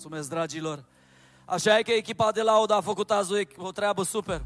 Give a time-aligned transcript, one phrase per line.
[0.00, 0.84] Mulțumesc, dragilor.
[1.44, 4.42] Așa e că echipa de laudă a făcut azi o treabă super.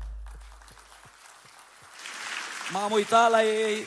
[2.72, 3.84] M-am uitat la ei,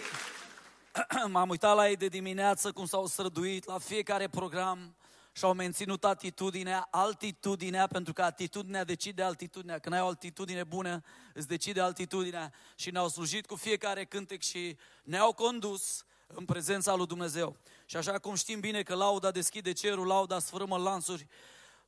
[1.34, 4.96] m-am uitat la ei de dimineață cum s-au străduit la fiecare program
[5.32, 9.80] și au menținut atitudinea, altitudinea, pentru că atitudinea decide altitudinea.
[9.80, 11.04] Când ai o altitudine bună,
[11.34, 12.54] îți decide altitudinea.
[12.76, 17.58] Și ne-au slujit cu fiecare cântec și ne-au condus în prezența lui Dumnezeu.
[17.86, 21.28] Și așa cum știm bine că lauda deschide cerul, lauda sfârmă lansuri,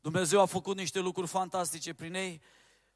[0.08, 2.42] Dumnezeu a făcut niște lucruri fantastice prin ei.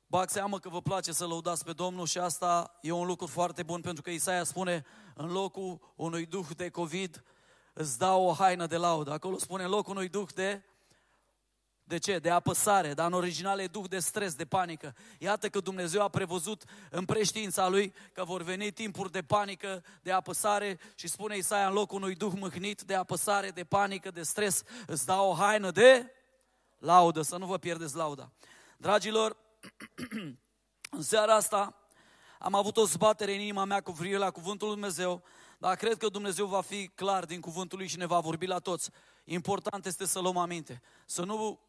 [0.07, 3.63] Bag seamă că vă place să lăudați pe Domnul și asta e un lucru foarte
[3.63, 4.85] bun pentru că Isaia spune
[5.15, 7.23] în locul unui duh de COVID
[7.73, 9.11] îți dau o haină de laudă.
[9.11, 10.61] Acolo spune în locul unui duh de
[11.83, 12.19] de ce?
[12.19, 14.95] De apăsare, dar în original e duh de stres, de panică.
[15.17, 20.11] Iată că Dumnezeu a prevăzut în preștiința Lui că vor veni timpuri de panică, de
[20.11, 24.63] apăsare și spune Isaia în locul unui duh mâhnit, de apăsare, de panică, de stres,
[24.87, 26.11] îți dau o haină de
[26.81, 28.31] laudă, să nu vă pierdeți lauda.
[28.77, 29.37] Dragilor,
[30.97, 31.75] în seara asta
[32.39, 35.23] am avut o zbatere în inima mea cu vrire la Cuvântul Lui Dumnezeu,
[35.57, 38.59] dar cred că Dumnezeu va fi clar din Cuvântul Lui și ne va vorbi la
[38.59, 38.89] toți.
[39.23, 41.59] Important este să luăm aminte, să nu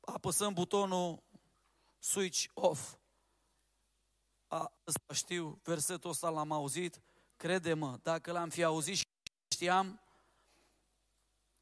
[0.00, 1.22] apăsăm butonul
[1.98, 2.94] switch off.
[4.46, 7.00] A, asta știu, versetul ăsta l-am auzit,
[7.36, 9.06] crede-mă, dacă l-am fi auzit și
[9.48, 10.03] știam,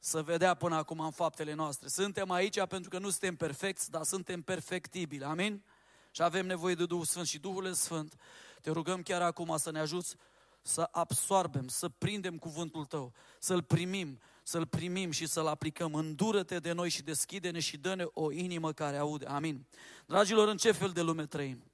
[0.05, 1.89] să vedea până acum în faptele noastre.
[1.89, 5.25] Suntem aici pentru că nu suntem perfecți, dar suntem perfectibili.
[5.25, 5.62] Amin?
[6.11, 8.17] Și avem nevoie de Duhul Sfânt și Duhul Sfânt.
[8.61, 10.17] Te rugăm chiar acum să ne ajuți
[10.62, 15.94] să absorbem, să prindem cuvântul Tău, să-L primim, să-L primim și să-L aplicăm.
[15.94, 19.27] Îndură-te de noi și deschide-ne și dă-ne o inimă care aude.
[19.27, 19.66] Amin.
[20.06, 21.72] Dragilor, în ce fel de lume trăim?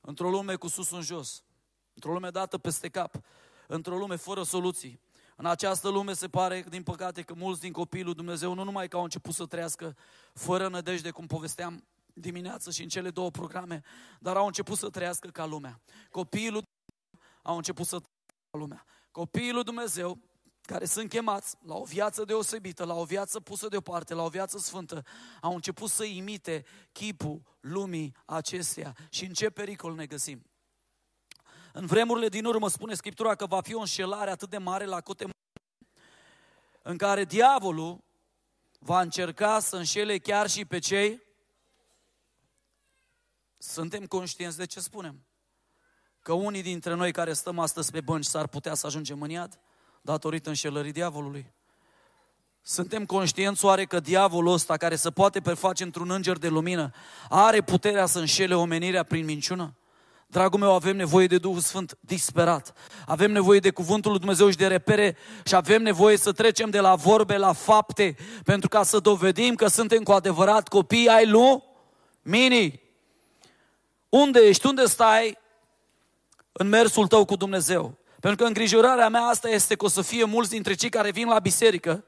[0.00, 1.44] Într-o lume cu sus în jos,
[1.94, 3.20] într-o lume dată peste cap,
[3.66, 5.00] într-o lume fără soluții,
[5.40, 8.88] în această lume se pare, din păcate, că mulți din copiii lui Dumnezeu nu numai
[8.88, 9.96] că au început să trăiască
[10.34, 13.82] fără nădejde, cum povesteam dimineață și în cele două programe,
[14.18, 15.80] dar au început să trăiască ca lumea.
[16.10, 18.84] Copiii lui Dumnezeu au început să trăiască ca lumea.
[19.10, 20.18] Copiii lui Dumnezeu,
[20.60, 24.58] care sunt chemați la o viață deosebită, la o viață pusă deoparte, la o viață
[24.58, 25.04] sfântă,
[25.40, 28.96] au început să imite chipul lumii acesteia.
[29.10, 30.49] Și în ce pericol ne găsim?
[31.72, 35.00] În vremurile din urmă spune Scriptura că va fi o înșelare atât de mare la
[35.00, 35.24] cote
[36.82, 38.04] în care diavolul
[38.78, 41.22] va încerca să înșele chiar și pe cei
[43.58, 45.24] suntem conștienți de ce spunem.
[46.22, 49.60] Că unii dintre noi care stăm astăzi pe bănci s-ar putea să ajungem în iad
[50.02, 51.52] datorită înșelării diavolului.
[52.62, 56.92] Suntem conștienți oare că diavolul ăsta, care se poate preface într-un înger de lumină,
[57.28, 59.74] are puterea să înșele omenirea prin minciună?
[60.30, 62.72] Dragul meu, avem nevoie de Duhul Sfânt disperat.
[63.06, 66.80] Avem nevoie de Cuvântul lui Dumnezeu și de repere și avem nevoie să trecem de
[66.80, 71.62] la vorbe la fapte pentru ca să dovedim că suntem cu adevărat copii ai lui
[72.22, 72.80] Mini.
[74.08, 74.66] Unde ești?
[74.66, 75.38] Unde stai
[76.52, 77.98] în mersul tău cu Dumnezeu?
[78.20, 81.28] Pentru că îngrijorarea mea asta este că o să fie mulți dintre cei care vin
[81.28, 82.04] la biserică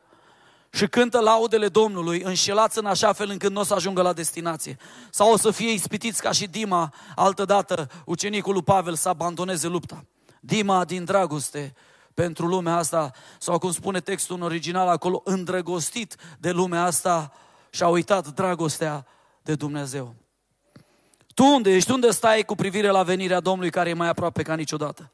[0.75, 4.77] și cântă laudele Domnului, înșelați în așa fel încât nu o să ajungă la destinație.
[5.11, 10.05] Sau o să fie ispitiți ca și Dima, altădată ucenicul lui Pavel, să abandoneze lupta.
[10.41, 11.75] Dima din dragoste
[12.15, 17.33] pentru lumea asta, sau cum spune textul în original acolo, îndrăgostit de lumea asta
[17.71, 19.07] și a uitat dragostea
[19.43, 20.15] de Dumnezeu.
[21.35, 21.91] Tu unde ești?
[21.91, 25.11] Unde stai cu privire la venirea Domnului care e mai aproape ca niciodată?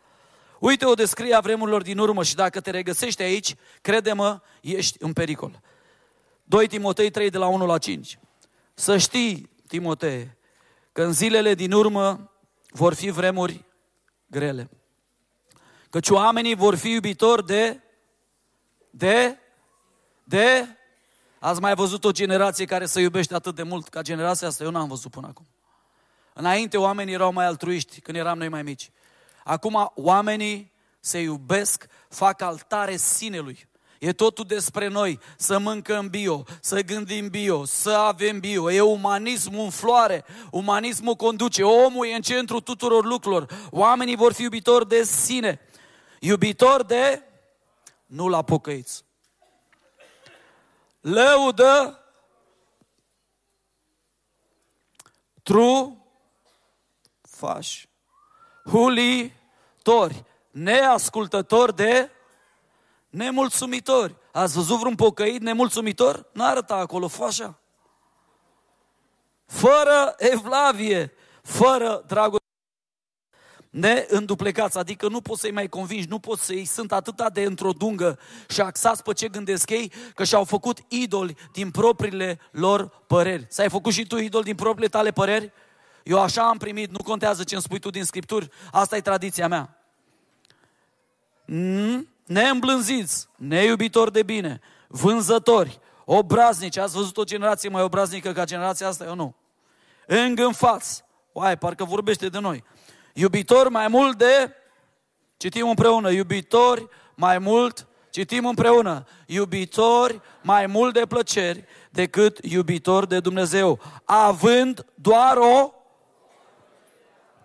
[0.59, 5.13] Uite o descrie a vremurilor din urmă și dacă te regăsești aici, crede-mă, ești în
[5.13, 5.61] pericol.
[6.45, 8.19] 2 Timotei 3 de la 1 la 5.
[8.75, 10.37] Să știi, Timotei,
[10.93, 12.31] că în zilele din urmă
[12.71, 13.65] vor fi vremuri
[14.27, 14.71] grele.
[15.91, 17.81] Căci oamenii vor fi iubitori de,
[18.91, 19.39] de,
[20.25, 20.67] de,
[21.39, 24.65] ați mai văzut o generație care să iubește atât de mult ca generația asta?
[24.65, 25.47] Eu n-am văzut până acum.
[26.33, 28.91] Înainte oamenii erau mai altruiști când eram noi mai mici.
[29.49, 33.69] Acum oamenii se iubesc, fac altare sinelui.
[33.99, 38.73] E totul despre noi, să mâncăm bio, să gândim bio, să avem bio.
[38.73, 43.69] E umanismul în floare, umanismul conduce, omul e în centru tuturor lucrurilor.
[43.71, 45.61] Oamenii vor fi iubitori de sine,
[46.21, 47.23] iubitori de
[48.07, 49.05] nu la pocăiți.
[51.01, 52.05] Lăudă
[55.43, 55.97] true
[57.23, 57.89] faci.
[58.65, 59.38] Huli
[59.89, 62.11] nemulțumitori, neascultători de
[63.11, 64.17] nemulțumitori.
[64.33, 66.27] Ați văzut vreun pocăit nemulțumitor?
[66.33, 67.59] Nu arăta acolo, fă așa.
[69.47, 71.13] Fără evlavie,
[71.43, 72.43] fără dragoste.
[73.71, 78.19] neînduplecați, adică nu poți să-i mai convingi, nu poți să-i sunt atâta de într-o dungă
[78.49, 83.47] și axați pe ce gândesc ei, că și-au făcut idoli din propriile lor păreri.
[83.49, 85.53] Să ai făcut și tu idol din propriile tale păreri?
[86.03, 89.49] Eu așa am primit, nu contează ce îmi spui tu din Scripturi, asta e tradiția
[89.49, 89.78] mea.
[91.51, 92.09] Mm?
[92.25, 96.77] Neîmblânziți, neiubitori de bine, vânzători, obraznici.
[96.77, 99.05] Ați văzut o generație mai obraznică ca generația asta?
[99.05, 99.35] Eu nu.
[100.07, 101.05] Îngânfați.
[101.33, 102.65] Oai, parcă vorbește de noi.
[103.13, 104.55] Iubitori mai mult de,
[105.37, 113.21] citim împreună, iubitori mai mult, citim împreună, iubitori mai mult de plăceri decât iubitori de
[113.21, 115.73] Dumnezeu, având doar o,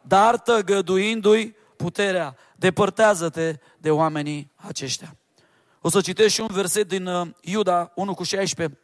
[0.02, 2.36] dar tăgăduindu-i puterea.
[2.56, 5.18] Depărtează-te de oamenii aceștia.
[5.82, 8.80] O să citesc și un verset din uh, Iuda 1 cu 16.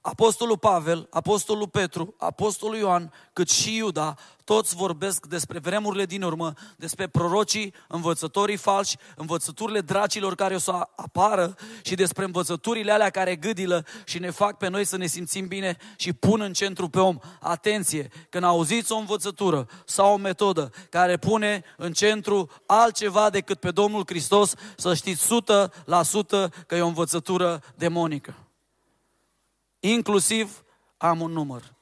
[0.00, 4.14] Apostolul Pavel, Apostolul Petru, Apostolul Ioan, cât și Iuda,
[4.44, 10.88] toți vorbesc despre vremurile din urmă, despre prorocii, învățătorii falși, învățăturile dracilor care o să
[10.96, 15.46] apară și despre învățăturile alea care gâdilă și ne fac pe noi să ne simțim
[15.46, 17.18] bine și pun în centru pe om.
[17.40, 23.70] Atenție, când auziți o învățătură sau o metodă care pune în centru altceva decât pe
[23.70, 28.34] Domnul Hristos, să știți 100% că e o învățătură demonică.
[29.80, 30.62] Inclusiv
[30.96, 31.74] am un număr.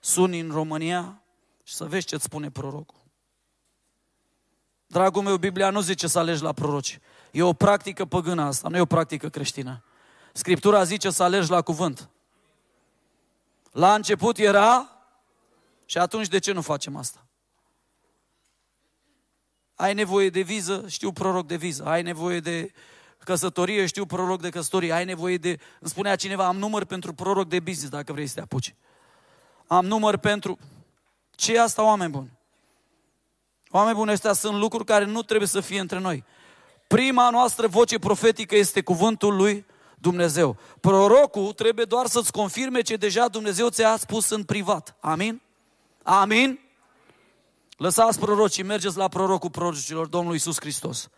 [0.00, 1.22] Suni în România
[1.62, 2.98] și să vezi ce-ți spune prorocul.
[4.86, 7.00] Dragul meu, Biblia nu zice să alegi la proroci.
[7.30, 9.84] E o practică păgână asta, nu e o practică creștină.
[10.32, 12.08] Scriptura zice să alegi la cuvânt.
[13.72, 14.98] La început era
[15.86, 17.26] și atunci de ce nu facem asta?
[19.74, 21.84] Ai nevoie de viză, știu proroc de viză.
[21.84, 22.72] Ai nevoie de
[23.24, 25.48] căsătorie, știu proroc de căsătorie, ai nevoie de,
[25.80, 28.74] îmi spunea cineva, am număr pentru proroc de business dacă vrei să te apuci.
[29.68, 30.58] Am număr pentru...
[31.30, 32.38] Ce e asta, oameni buni?
[33.70, 36.24] Oameni buni, astea sunt lucruri care nu trebuie să fie între noi.
[36.86, 39.66] Prima noastră voce profetică este cuvântul lui
[39.98, 40.56] Dumnezeu.
[40.80, 44.96] Prorocul trebuie doar să-ți confirme ce deja Dumnezeu ți-a spus în privat.
[45.00, 45.40] Amin?
[46.02, 46.60] Amin?
[47.76, 51.08] Lăsați prorocii, mergeți la prorocul prorocilor Domnului Isus Hristos.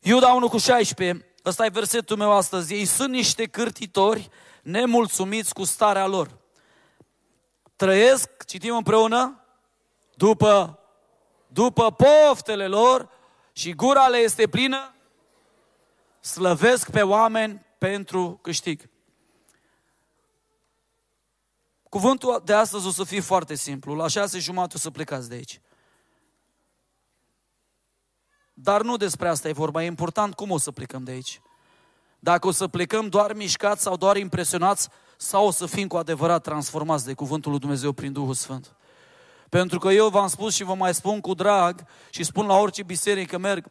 [0.00, 2.74] Iuda 1 cu 16, ăsta e versetul meu astăzi.
[2.74, 4.28] Ei sunt niște cârtitori
[4.62, 6.39] nemulțumiți cu starea lor.
[7.80, 9.44] Trăiesc, citim împreună,
[10.14, 10.78] după,
[11.46, 13.10] după poftele lor
[13.52, 14.94] și gura le este plină,
[16.20, 18.88] slăvesc pe oameni pentru câștig.
[21.88, 23.94] Cuvântul de astăzi o să fie foarte simplu.
[23.94, 25.60] La șase jumate o să plecați de aici.
[28.52, 31.40] Dar nu despre asta e vorba, e important cum o să plecăm de aici.
[32.18, 34.88] Dacă o să plecăm doar mișcați sau doar impresionați
[35.22, 38.74] sau o să fim cu adevărat transformați de Cuvântul lui Dumnezeu prin Duhul Sfânt.
[39.48, 42.82] Pentru că eu v-am spus și vă mai spun cu drag și spun la orice
[42.82, 43.66] biserică merg,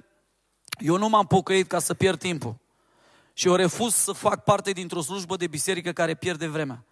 [0.79, 2.55] eu nu m-am pocăit ca să pierd timpul.
[3.33, 6.83] Și eu refuz să fac parte dintr-o slujbă de biserică care pierde vremea.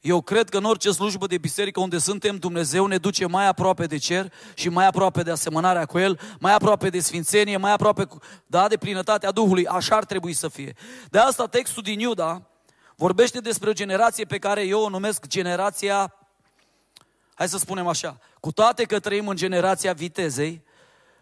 [0.00, 3.86] Eu cred că în orice slujbă de biserică unde suntem, Dumnezeu ne duce mai aproape
[3.86, 8.08] de cer și mai aproape de asemănarea cu El, mai aproape de sfințenie, mai aproape
[8.46, 9.66] da, de plinătatea Duhului.
[9.66, 10.74] Așa ar trebui să fie.
[11.10, 12.46] De asta textul din Iuda
[12.96, 16.14] vorbește despre o generație pe care eu o numesc generația,
[17.34, 20.64] hai să spunem așa, cu toate că trăim în generația vitezei,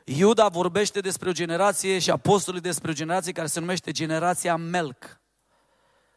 [0.05, 5.20] Iuda vorbește despre o generație și apostolii despre o generație care se numește generația Melc.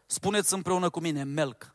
[0.05, 1.73] Spuneți împreună cu mine, Melc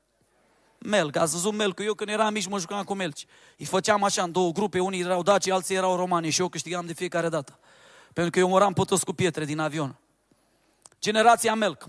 [0.78, 1.16] melc.
[1.16, 1.78] Ați văzut melc?
[1.78, 3.26] Eu când eram mici mă jucam cu melci.
[3.58, 6.86] Îi făceam așa în două grupe, unii erau daci, alții erau romani și eu câștigam
[6.86, 7.58] de fiecare dată.
[8.12, 9.98] Pentru că eu moram pe toți cu pietre din avion.
[11.00, 11.86] Generația melc.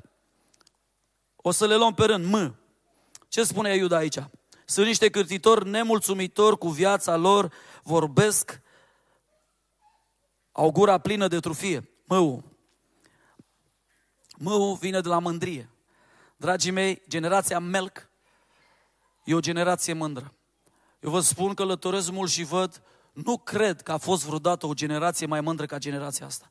[1.41, 2.25] O să le luăm pe rând.
[2.25, 2.55] M.
[3.27, 4.17] Ce spune Iuda aici?
[4.65, 7.53] Sunt niște cârtitori nemulțumitori cu viața lor,
[7.83, 8.61] vorbesc,
[10.51, 11.89] au gura plină de trufie.
[12.05, 12.43] Mău.
[14.37, 15.69] Mău vine de la mândrie.
[16.35, 18.09] Dragii mei, generația melc
[19.29, 20.33] E o generație mândră.
[20.99, 22.81] Eu vă spun, călătoresc mult și văd,
[23.13, 26.49] nu cred că a fost vreodată o generație mai mândră ca generația asta.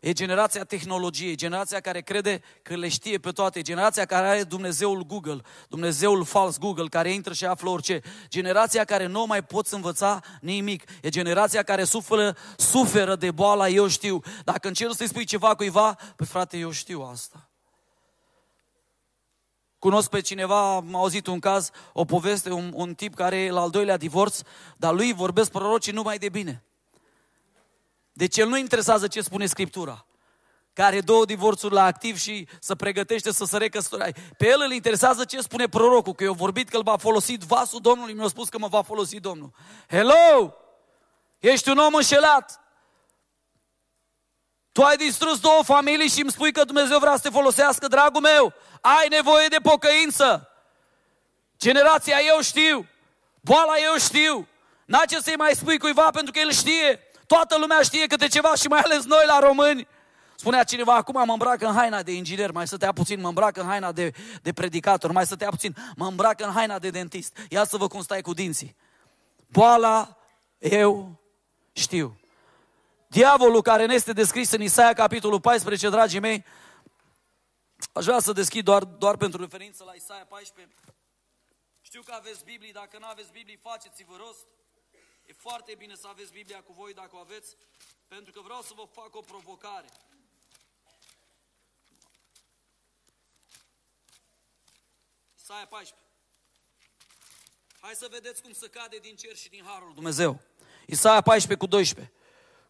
[0.00, 5.06] E generația tehnologiei, generația care crede că le știe pe toate, generația care are Dumnezeul
[5.06, 10.20] Google, Dumnezeul fals Google, care intră și află orice, generația care nu mai poți învăța
[10.40, 14.22] nimic, e generația care suferă, suferă de boala eu știu.
[14.44, 17.50] Dacă încerci să-i spui ceva cuiva, păi frate, eu știu asta.
[19.78, 23.60] Cunosc pe cineva, am auzit un caz, o poveste, un, un tip care e la
[23.60, 24.40] al doilea divorț,
[24.76, 26.64] dar lui vorbesc prorocii numai de bine.
[28.20, 30.06] Deci el nu interesează ce spune Scriptura.
[30.72, 34.20] care are două divorțuri la activ și să pregătește să se recăsătorească.
[34.36, 37.80] Pe el îl interesează ce spune prorocul, că eu vorbit că îl va folosi vasul
[37.80, 39.52] Domnului, mi-a spus că mă va folosi Domnul.
[39.88, 40.54] Hello!
[41.38, 42.60] Ești un om înșelat.
[44.72, 48.20] Tu ai distrus două familii și îmi spui că Dumnezeu vrea să te folosească, dragul
[48.20, 48.54] meu.
[48.80, 50.48] Ai nevoie de pocăință.
[51.58, 52.86] Generația eu știu.
[53.40, 54.48] Boala eu știu.
[54.84, 57.09] N-ai ce să-i mai spui cuiva pentru că el știe.
[57.34, 59.88] Toată lumea știe câte ceva și mai ales noi la români.
[60.34, 63.66] Spunea cineva, acum mă îmbrac în haina de inginer, mai stătea puțin, mă îmbrac în
[63.66, 67.36] haina de, de predicator, mai stătea puțin, mă îmbrac în haina de dentist.
[67.48, 68.76] Ia să vă cum stai cu dinții.
[69.48, 70.16] Boala,
[70.58, 71.20] eu
[71.72, 72.20] știu.
[73.06, 76.44] Diavolul care ne este descris în Isaia, capitolul 14, dragii mei,
[77.92, 80.74] aș vrea să deschid doar, doar pentru referință la Isaia 14.
[81.80, 84.46] Știu că aveți Biblii, dacă nu aveți Biblii, faceți-vă rost.
[85.30, 87.56] E foarte bine să aveți Biblia cu voi dacă o aveți,
[88.08, 89.88] pentru că vreau să vă fac o provocare.
[95.40, 95.94] Isaia 14.
[97.80, 100.40] Hai să vedeți cum să cade din cer și din harul Dumnezeu.
[100.86, 102.12] Isaia 14 cu 12.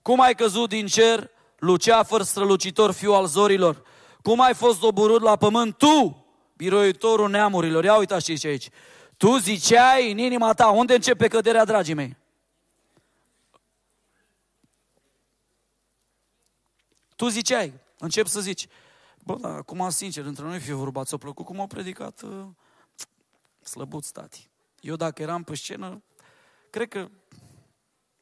[0.03, 3.87] Cum ai căzut din cer, Luceafăr, strălucitor, fiu al zorilor?
[4.23, 6.27] Cum ai fost doborât la pământ tu,
[6.57, 7.85] biroitorul neamurilor?
[7.85, 8.69] Ia uitați ce zice aici.
[9.17, 12.19] Tu ziceai în inima ta, unde începe căderea, dragii mei?
[17.21, 18.67] Tu ziceai, încep să zici,
[19.25, 22.47] bă, da, acum sincer, între noi fie vorba, ți-a plăcut cum au predicat uh,
[23.63, 24.51] slăbuț, tati.
[24.81, 26.03] Eu dacă eram pe scenă,
[26.71, 27.09] cred că,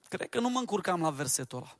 [0.08, 1.76] cred că nu mă încurcam la versetul ăla.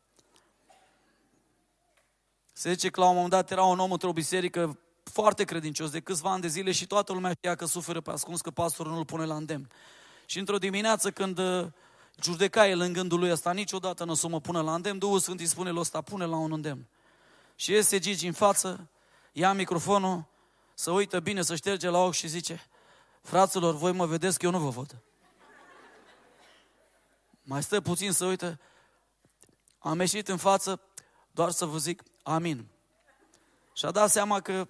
[2.53, 6.01] Se zice că la un moment dat era un om într-o biserică foarte credincios de
[6.01, 9.05] câțiva ani de zile și toată lumea știa că suferă pe ascuns, că pastorul nu-l
[9.05, 9.71] pune la îndemn.
[10.27, 11.67] Și într-o dimineață când uh,
[12.23, 15.19] judeca el în gândul lui ăsta, niciodată nu o să mă pună la îndemn, Duhul
[15.19, 16.89] Sfânt îi spune lui ăsta, pune la un îndemn.
[17.61, 18.89] Și iese Gigi în față,
[19.33, 20.25] ia microfonul,
[20.75, 22.69] să uită bine, să șterge la ochi și zice,
[23.23, 25.03] fraților, voi mă vedeți că eu nu vă văd.
[27.43, 28.61] Mai stă puțin să uită,
[29.79, 30.81] am ieșit în față
[31.31, 32.67] doar să vă zic amin.
[33.73, 34.69] Și a dat seama că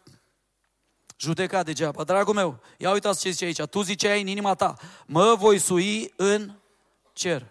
[1.16, 2.04] judeca degeaba.
[2.04, 3.62] Dragul meu, ia uitați ce zice aici.
[3.62, 4.76] Tu ziceai în inima ta,
[5.06, 6.54] mă voi sui în
[7.12, 7.46] cer.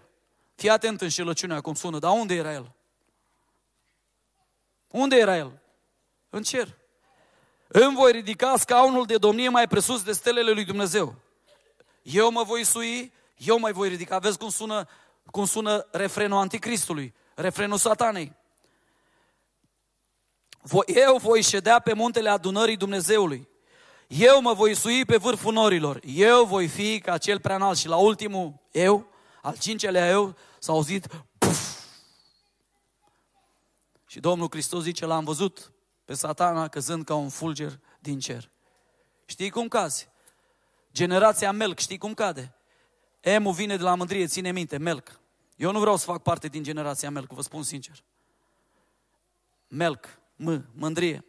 [0.56, 2.77] Fii atent în șelăciunea cum sună, dar unde era el?
[4.98, 5.62] Unde era el?
[6.30, 6.78] În cer.
[7.68, 11.16] Îmi voi ridica scaunul de domnie mai presus de stelele lui Dumnezeu.
[12.02, 14.20] Eu mă voi sui, eu mai voi ridica.
[14.20, 14.88] Vezi cum sună,
[15.32, 18.36] cum sună refrenul anticristului, refrenul satanei.
[20.86, 23.48] Eu voi ședea pe muntele adunării Dumnezeului.
[24.08, 26.00] Eu mă voi sui pe vârful norilor.
[26.06, 27.78] Eu voi fi ca cel prea înalt.
[27.78, 29.08] Și la ultimul eu,
[29.42, 31.22] al cincelea eu, s-a auzit puf.
[34.08, 35.72] Și Domnul Hristos zice, l-am văzut
[36.06, 38.52] pe satana căzând ca un fulger din cer.
[39.26, 40.10] Știi cum cazi?
[40.94, 42.56] Generația Melc, știi cum cade?
[43.20, 45.20] Emu vine de la mândrie, ține minte, Melc.
[45.56, 48.04] Eu nu vreau să fac parte din generația Melc, vă spun sincer.
[49.68, 51.26] Melc, M, mândrie.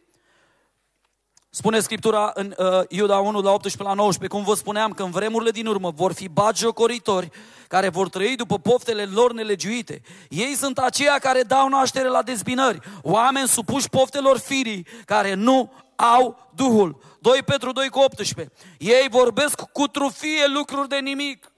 [1.59, 5.11] Spune Scriptura în uh, Iuda 1, la 18 la 19, cum vă spuneam, că în
[5.11, 7.29] vremurile din urmă vor fi bagiocoritori
[7.67, 10.01] care vor trăi după poftele lor nelegiuite.
[10.29, 16.51] Ei sunt aceia care dau naștere la dezbinări, oameni supuși poftelor firii, care nu au
[16.55, 17.01] Duhul.
[17.19, 18.51] 2 Petru 2 cu 18.
[18.77, 21.51] Ei vorbesc cu trufie lucruri de nimic.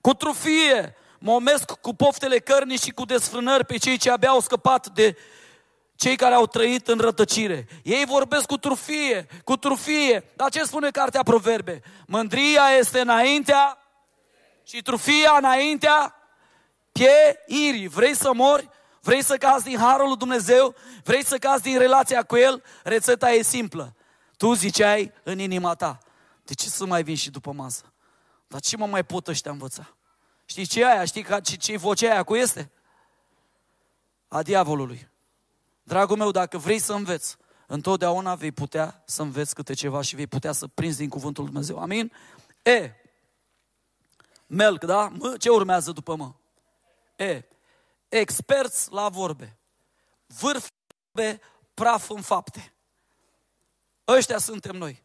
[0.00, 0.94] Cu trufie.
[1.18, 5.16] Momesc cu poftele cărnii și cu desfrânări pe cei ce abia au scăpat de
[5.98, 7.66] cei care au trăit în rătăcire.
[7.82, 10.24] Ei vorbesc cu trufie, cu trufie.
[10.36, 11.82] Dar ce spune cartea Proverbe?
[12.06, 13.78] Mândria este înaintea
[14.62, 16.14] și trufia înaintea
[16.92, 17.88] pieirii.
[17.88, 18.68] Vrei să mori?
[19.00, 20.74] Vrei să cazi din harul lui Dumnezeu?
[21.04, 22.64] Vrei să cazi din relația cu El?
[22.82, 23.94] Rețeta e simplă.
[24.36, 25.98] Tu ziceai în inima ta,
[26.44, 27.92] de ce să mai vin și după masă?
[28.46, 29.94] Dar ce mă mai pot ăștia învăța?
[30.44, 31.04] Știi ce e aia?
[31.04, 32.70] Știi ce vocea aia cu este?
[34.28, 35.08] A diavolului.
[35.88, 40.26] Dragul meu, dacă vrei să înveți, întotdeauna vei putea să înveți câte ceva și vei
[40.26, 41.78] putea să prinzi din cuvântul Lui Dumnezeu.
[41.78, 42.12] Amin?
[42.62, 42.92] E.
[44.46, 45.08] Melc, da?
[45.08, 46.32] M, ce urmează după mă?
[47.16, 47.42] E.
[48.08, 49.58] Experți la vorbe.
[50.26, 50.68] Vârf
[51.12, 51.40] vorbe,
[51.74, 52.72] praf în fapte.
[54.06, 55.02] Ăștia suntem noi.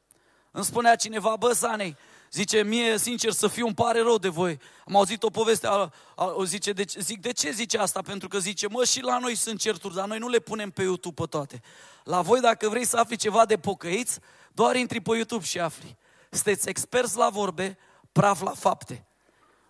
[0.51, 1.97] Îmi spunea cineva, bă, Sanei,
[2.33, 4.59] Zice, mie, sincer, să fiu, îmi pare rău de voi.
[4.85, 8.01] Am auzit o poveste, a, a, o zice, de, zic, de ce zice asta?
[8.01, 10.81] Pentru că zice, mă, și la noi sunt certuri, dar noi nu le punem pe
[10.81, 11.61] YouTube pe toate.
[12.03, 14.19] La voi, dacă vrei să afli ceva de pocăiți,
[14.53, 15.97] doar intri pe YouTube și afli.
[16.29, 17.77] Sunteți experți la vorbe,
[18.11, 19.05] praf la fapte.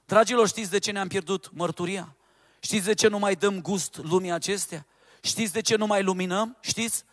[0.05, 2.15] Dragilor, știți de ce ne-am pierdut mărturia?
[2.60, 4.86] Știți de ce nu mai dăm gust lumii acestea?
[5.22, 6.58] Știți de ce nu mai luminăm?
[6.60, 7.03] Știți?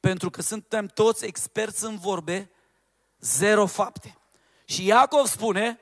[0.00, 2.50] Pentru că suntem toți experți în vorbe,
[3.20, 4.18] zero fapte.
[4.64, 5.80] Și Iacov spune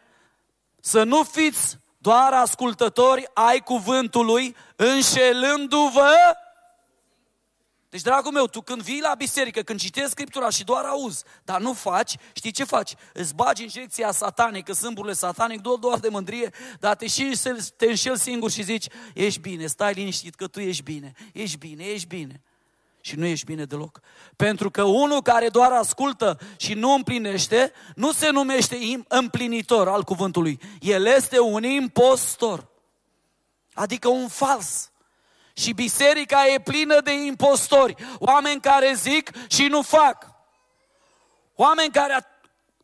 [0.81, 6.37] să nu fiți doar ascultători ai cuvântului, înșelându-vă
[7.93, 11.61] deci, dragul meu, tu când vii la biserică, când citești Scriptura și doar auzi, dar
[11.61, 12.95] nu faci, știi ce faci?
[13.13, 17.41] Îți bagi injecția satanică, sâmburile satanic, doar, doar de mândrie, dar te, și,
[17.77, 21.85] te înșel singur și zici, ești bine, stai liniștit că tu ești bine, ești bine,
[21.85, 22.43] ești bine.
[23.05, 24.01] Și nu ești bine deloc.
[24.37, 28.79] Pentru că unul care doar ascultă și nu împlinește, nu se numește
[29.09, 30.61] împlinitor al cuvântului.
[30.81, 32.69] El este un impostor.
[33.75, 34.91] Adică un fals.
[35.53, 40.31] Și biserica e plină de impostori, oameni care zic și nu fac.
[41.55, 42.27] Oameni care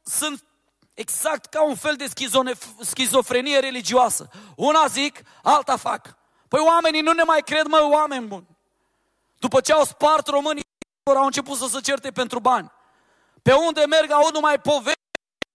[0.05, 0.45] sunt
[0.95, 2.07] exact ca un fel de
[2.81, 4.29] schizofrenie religioasă.
[4.57, 6.17] Una zic, alta fac.
[6.49, 8.58] Păi oamenii nu ne mai cred, mă, oameni buni.
[9.39, 10.67] După ce au spart românii,
[11.03, 12.73] au început să se certe pentru bani.
[13.43, 15.01] Pe unde merg, au numai povești,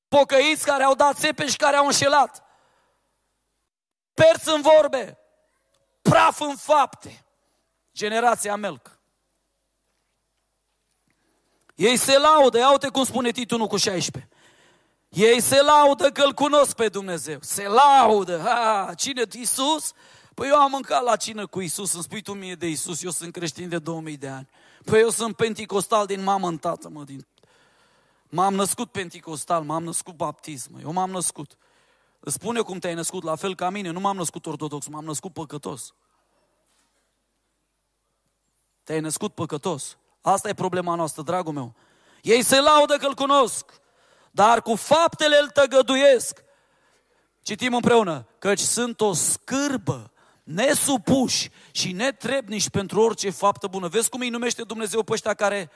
[0.08, 2.44] pocăiți care au dat țepe și care au înșelat.
[4.14, 5.18] Perți în vorbe
[6.04, 7.26] praf în fapte.
[7.94, 9.00] Generația Melc.
[11.76, 14.32] Ei se laudă, ia uite cum spune Titu 1 cu 16.
[15.10, 17.38] Ei se laudă că îl cunosc pe Dumnezeu.
[17.42, 18.40] Se laudă.
[18.40, 19.24] Ha, cine?
[19.32, 19.92] Iisus?
[20.34, 23.10] Păi eu am mâncat la cină cu Isus, îmi spui tu mie de Isus, eu
[23.10, 24.50] sunt creștin de 2000 de ani.
[24.86, 27.28] Păi eu sunt penticostal din mamă în tată, mă, din...
[28.30, 31.58] M-am născut penticostal, m-am născut baptism, eu m-am născut.
[32.20, 35.34] Îți spune cum te-ai născut, la fel ca mine, nu m-am născut ortodox, m-am născut
[35.34, 35.94] păcătos.
[38.84, 39.98] Te-ai născut păcătos.
[40.22, 41.76] Asta e problema noastră, dragul meu.
[42.22, 43.66] Ei se laudă că îl cunosc,
[44.32, 46.44] dar cu faptele îl tăgăduiesc.
[47.42, 50.13] Citim împreună, căci sunt o scârbă,
[50.44, 53.88] nesupuși și netrebniși pentru orice faptă bună.
[53.88, 55.72] Vezi cum îi numește Dumnezeu pe ăștia care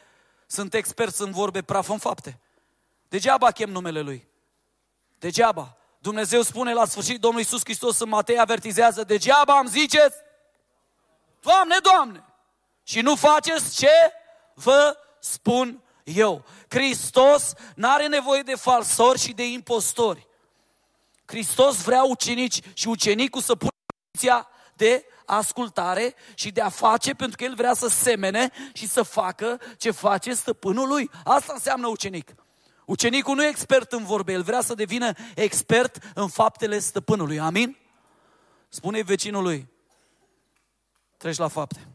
[0.47, 2.39] sunt experți în vorbe, praf în fapte.
[3.09, 4.27] Degeaba chem numele Lui.
[5.19, 5.77] Degeaba.
[5.99, 10.15] Dumnezeu spune la sfârșit, Domnul Iisus Hristos în Matei avertizează, degeaba am ziceți,
[11.41, 12.23] Doamne, Doamne,
[12.83, 13.91] și nu faceți ce
[14.53, 16.45] vă spun eu.
[16.69, 20.27] Hristos nu are nevoie de falsori și de impostori.
[21.25, 23.71] Hristos vrea ucenici și ucenicul să pună
[24.77, 29.59] de ascultare și de a face pentru că el vrea să semene și să facă
[29.77, 31.09] ce face stăpânul lui.
[31.23, 32.35] Asta înseamnă ucenic.
[32.85, 37.39] Ucenicul nu e expert în vorbe, el vrea să devină expert în faptele stăpânului.
[37.39, 37.77] Amin?
[38.69, 39.67] Spune vecinului,
[41.17, 41.87] treci la fapte.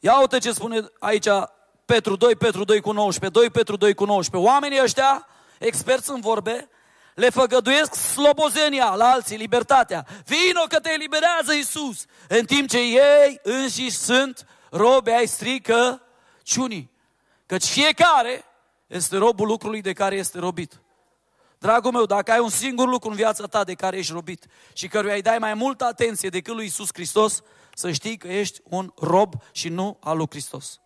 [0.00, 1.28] Ia uite ce spune aici
[1.84, 4.50] Petru 2, Petru 2 cu 19, 2 Petru 2 cu 19.
[4.50, 5.26] Oamenii ăștia,
[5.58, 6.68] experți în vorbe,
[7.14, 10.06] le făgăduiesc slobozenia la alții, libertatea.
[10.24, 16.02] Vino că te eliberează Isus, în timp ce ei înșiși sunt robe ai strică
[16.42, 16.90] ciunii.
[17.46, 18.44] Căci fiecare
[18.86, 20.80] este robul lucrului de care este robit.
[21.58, 24.88] Dragul meu, dacă ai un singur lucru în viața ta de care ești robit și
[24.88, 27.42] căruia îi dai mai multă atenție decât lui Isus Hristos,
[27.74, 30.80] să știi că ești un rob și nu al lui Hristos.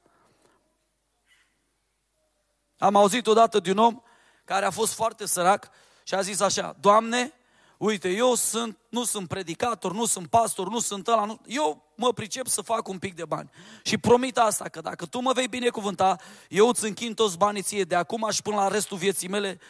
[2.79, 4.03] Am auzit odată de un om
[4.45, 5.71] care a fost foarte sărac
[6.09, 7.33] și a zis așa, Doamne,
[7.77, 12.13] uite, eu sunt, nu sunt predicator, nu sunt pastor, nu sunt ăla, nu, eu mă
[12.13, 13.51] pricep să fac un pic de bani.
[13.83, 16.17] Și promit asta, că dacă tu mă vei binecuvânta,
[16.49, 19.61] eu îți închin toți banii ție de acum și până la restul vieții mele,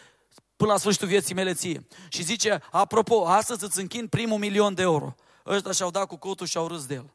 [0.57, 1.87] până la sfârșitul vieții mele ție.
[2.09, 5.15] Și zice, apropo, astăzi îți închin primul milion de euro.
[5.47, 7.11] Ăștia și-au dat cu cotul și au râs de el.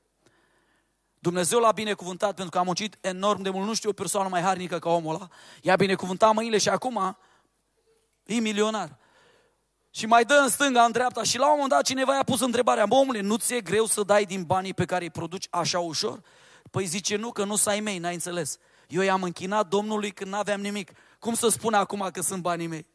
[1.20, 3.68] Dumnezeu l-a binecuvântat pentru că a muncit enorm de mult.
[3.68, 5.28] Nu știu o persoană mai harnică ca omul ăla.
[5.62, 7.18] I-a binecuvântat mâinile și acum
[8.26, 9.02] e milionar.
[9.96, 12.42] Și mai dă în stânga, în dreapta și la un moment dat cineva i-a pus
[12.42, 15.80] întrebarea, bă omule, nu ți-e greu să dai din banii pe care îi produci așa
[15.80, 16.22] ușor?
[16.72, 18.58] Păi zice, nu, că nu să ai mei, n-ai înțeles.
[18.88, 20.92] Eu i-am închinat Domnului când n-aveam nimic.
[21.20, 22.88] Cum să spun acum că sunt banii mei?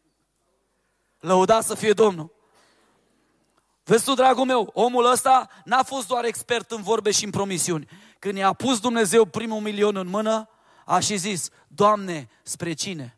[1.21, 2.33] Lăuda să fie Domnul.
[3.85, 7.89] Vezi tu, dragul meu, omul ăsta n-a fost doar expert în vorbe și în promisiuni.
[8.19, 10.49] Când i-a pus Dumnezeu primul milion în mână,
[10.85, 13.18] a și zis, Doamne, spre cine?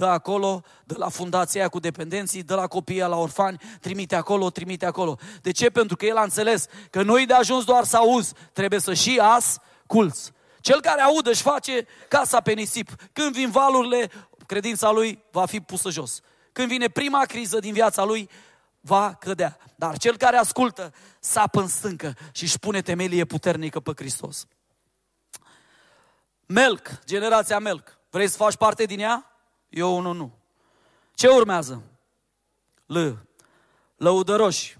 [0.00, 4.86] Dă acolo, dă la fundația cu dependenții, dă la copiii la orfani, trimite acolo, trimite
[4.86, 5.18] acolo.
[5.42, 5.70] De ce?
[5.70, 9.20] Pentru că el a înțeles că nu-i de ajuns doar să auzi, trebuie să și
[9.22, 10.32] asculți.
[10.60, 12.88] Cel care audă își face casa pe nisip.
[13.12, 14.10] Când vin valurile,
[14.46, 16.20] credința lui va fi pusă jos.
[16.52, 18.28] Când vine prima criză din viața lui,
[18.80, 19.58] va cădea.
[19.76, 24.46] Dar cel care ascultă sapă în stâncă și își pune temelie puternică pe Hristos.
[26.46, 27.98] Melc, generația Melc.
[28.10, 29.29] Vrei să faci parte din ea?
[29.70, 30.32] Eu unul nu.
[31.14, 31.82] Ce urmează?
[32.86, 33.08] L.
[33.96, 34.78] Lăudăroși.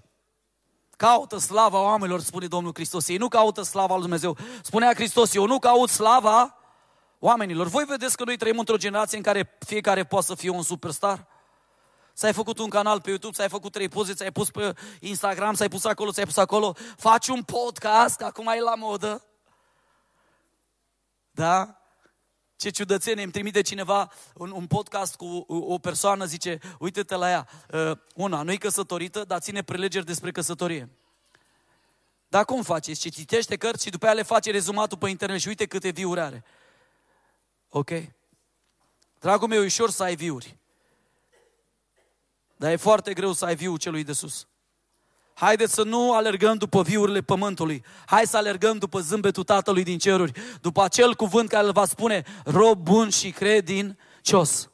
[0.97, 3.07] caută slava oamenilor, spune Domnul Hristos.
[3.07, 4.37] Ei nu caută slava lui Dumnezeu.
[4.63, 6.57] Spunea Hristos, eu nu caut slava
[7.19, 7.67] oamenilor.
[7.67, 11.27] Voi vedeți că noi trăim într-o generație în care fiecare poate să fie un superstar?
[12.13, 15.69] S-ai făcut un canal pe YouTube, s-ai făcut trei poze, ți-ai pus pe Instagram, s-ai
[15.69, 19.25] pus acolo, ți-ai pus acolo, faci un podcast, că acum e la modă.
[21.31, 21.80] Da?
[22.61, 27.47] Ce ciudățenie, îmi trimite cineva un, un podcast cu o persoană, zice, uite-te la ea,
[27.73, 30.89] uh, una, nu-i căsătorită, dar ține prelegeri despre căsătorie.
[32.27, 32.99] Dar cum faceți?
[32.99, 36.19] Ce citește cărți și după aia le face rezumatul pe internet și uite câte viuri
[36.19, 36.43] are.
[37.69, 37.89] Ok?
[39.19, 40.57] Dragul meu, e ușor să ai viuri.
[42.55, 44.47] Dar e foarte greu să ai viul celui de sus.
[45.41, 47.83] Haideți să nu alergăm după viurile pământului.
[48.05, 52.23] Hai să alergăm după zâmbetul Tatălui din ceruri, după acel cuvânt care îl va spune,
[52.45, 54.69] rob bun și credincios.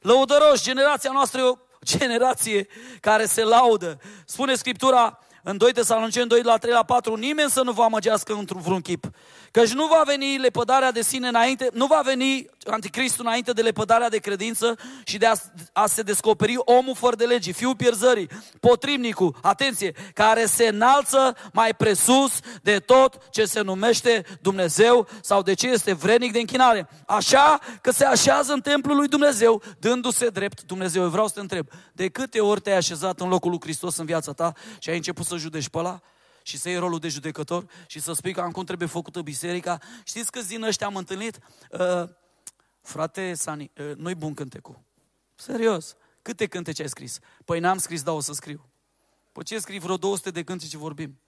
[0.00, 2.66] Lăudăroși, generația noastră e o generație
[3.00, 4.00] care se laudă.
[4.24, 8.32] Spune Scriptura în 2 Tesaloniceni 2 la 3 la 4, nimeni să nu vă amăgească
[8.32, 9.10] într-un vreun chip.
[9.56, 14.08] Căci nu va veni lepădarea de sine înainte, nu va veni anticristul înainte de lepădarea
[14.08, 15.34] de credință și de a,
[15.72, 18.28] a se descoperi omul fără de legii, fiul pierzării,
[18.60, 25.54] potrimnicul, atenție, care se înalță mai presus de tot ce se numește Dumnezeu sau de
[25.54, 26.88] ce este vrenic de închinare.
[27.06, 31.02] Așa că se așează în templul lui Dumnezeu, dându-se drept Dumnezeu.
[31.02, 34.06] Eu vreau să te întreb, de câte ori te-ai așezat în locul lui Hristos în
[34.06, 36.00] viața ta și ai început să judești pe ăla?
[36.46, 39.78] Și să iei rolul de judecător și să spui că cum trebuie făcută biserica.
[40.04, 41.38] Știți câți din ăștia am întâlnit?
[41.70, 42.08] Uh,
[42.82, 44.80] frate Sani, uh, nu-i bun cântecul.
[45.34, 45.96] Serios.
[46.22, 47.18] Câte cântece ai scris?
[47.44, 48.68] Păi n-am scris, dar o să scriu.
[49.32, 51.20] Păi ce scrii vreo 200 de cântece vorbim?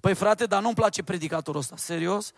[0.00, 1.76] Păi frate, dar nu-mi place predicatorul ăsta.
[1.76, 2.32] Serios?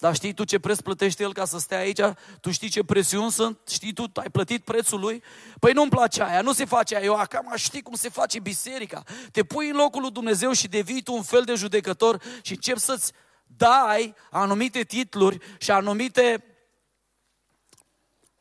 [0.00, 2.00] Dar știi tu ce preț plătește el ca să stea aici?
[2.40, 3.58] Tu știi ce presiuni sunt?
[3.68, 5.22] Știi tu, ai plătit prețul lui?
[5.58, 7.04] Păi nu-mi place aia, nu se face aia.
[7.04, 9.02] Eu acum știi cum se face biserica.
[9.32, 12.78] Te pui în locul lui Dumnezeu și devii tu un fel de judecător și începi
[12.78, 13.12] să-ți
[13.46, 16.44] dai anumite titluri și anumite,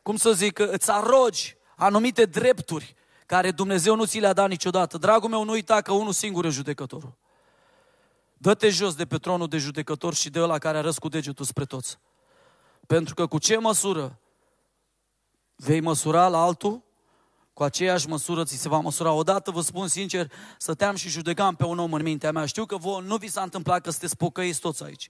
[0.02, 2.96] cum să zic, îți arogi anumite drepturi
[3.26, 4.98] care Dumnezeu nu ți le-a dat niciodată.
[4.98, 7.18] Dragul meu, nu uita că unul singur e judecătorul.
[8.42, 11.66] Dă-te jos de pe tronul de judecător și de ăla care a cu degetul spre
[11.66, 12.00] toți.
[12.88, 14.20] Pentru că cu ce măsură
[15.56, 16.84] vei măsura la altul,
[17.54, 19.12] cu aceeași măsură ți se va măsura.
[19.12, 22.46] Odată, vă spun sincer, stăteam și judecam pe un om în mintea mea.
[22.46, 25.10] Știu că vouă nu vi s-a întâmplat că sunteți pocăiți toți aici.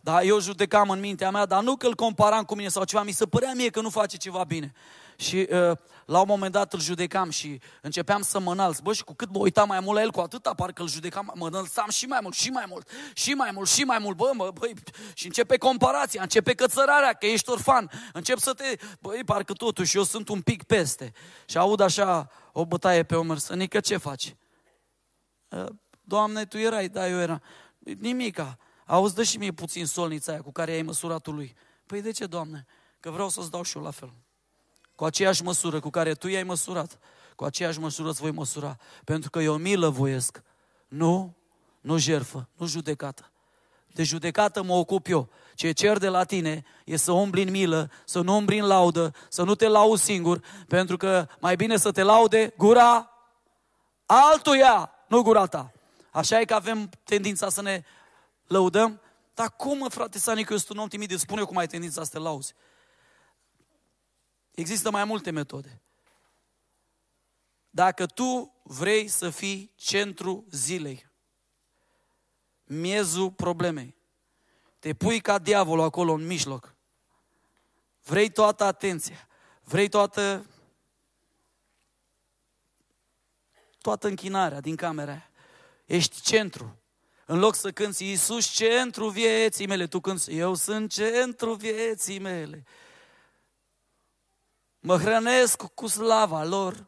[0.00, 3.02] Dar eu judecam în mintea mea, dar nu că îl comparam cu mine sau ceva,
[3.02, 4.72] mi se părea mie că nu face ceva bine.
[5.20, 8.78] Și uh, la un moment dat îl judecam și începeam să mă înalț.
[8.78, 11.32] Bă, și cu cât mă uitam mai mult la el, cu atâta parcă îl judecam,
[11.34, 14.16] mă înălțam și mai mult, și mai mult, și mai mult, și mai mult.
[14.16, 14.74] Bă, mă, băi,
[15.14, 17.90] și începe comparația, începe cățărarea, că ești orfan.
[18.12, 21.12] Încep să te, băi, parcă totuși eu sunt un pic peste.
[21.44, 24.36] Și aud așa o bătaie pe omer, să nică ce faci?
[25.48, 25.66] Uh,
[26.00, 27.42] Doamne, tu erai, da, eu eram.
[27.78, 28.56] Nimica.
[28.86, 31.54] Auzi, dă și mie puțin solnița aia cu care ai măsuratul lui.
[31.86, 32.66] Păi de ce, Doamne?
[33.00, 34.12] Că vreau să-ți dau și eu la fel.
[35.00, 36.98] Cu aceeași măsură cu care tu i-ai măsurat,
[37.36, 38.76] cu aceeași măsură îți voi măsura.
[39.04, 40.42] Pentru că eu milă voiesc.
[40.88, 41.34] Nu,
[41.80, 43.30] nu jerfă, nu judecată.
[43.86, 45.28] De judecată mă ocup eu.
[45.54, 49.14] Ce cer de la tine e să umbli în milă, să nu umbli în laudă,
[49.28, 53.10] să nu te lauzi singur, pentru că mai bine să te laude gura
[54.06, 55.72] altuia, nu gura ta.
[56.10, 57.82] Așa e că avem tendința să ne
[58.46, 59.00] lăudăm.
[59.34, 62.10] Dar cum, frate Sani, că eu sunt un om timid, spune cum ai tendința să
[62.10, 62.54] te lauzi.
[64.60, 65.80] Există mai multe metode.
[67.70, 71.10] Dacă tu vrei să fii centru zilei,
[72.64, 73.96] miezul problemei,
[74.78, 76.74] te pui ca diavolul acolo în mijloc,
[78.02, 79.28] vrei toată atenția,
[79.64, 80.46] vrei toată
[83.80, 85.30] toată închinarea din camera aia.
[85.84, 86.78] Ești centru.
[87.26, 92.64] În loc să cânți Iisus centru vieții mele, tu cânți Eu sunt centru vieții mele.
[94.80, 96.86] Mă hrănesc cu slava lor.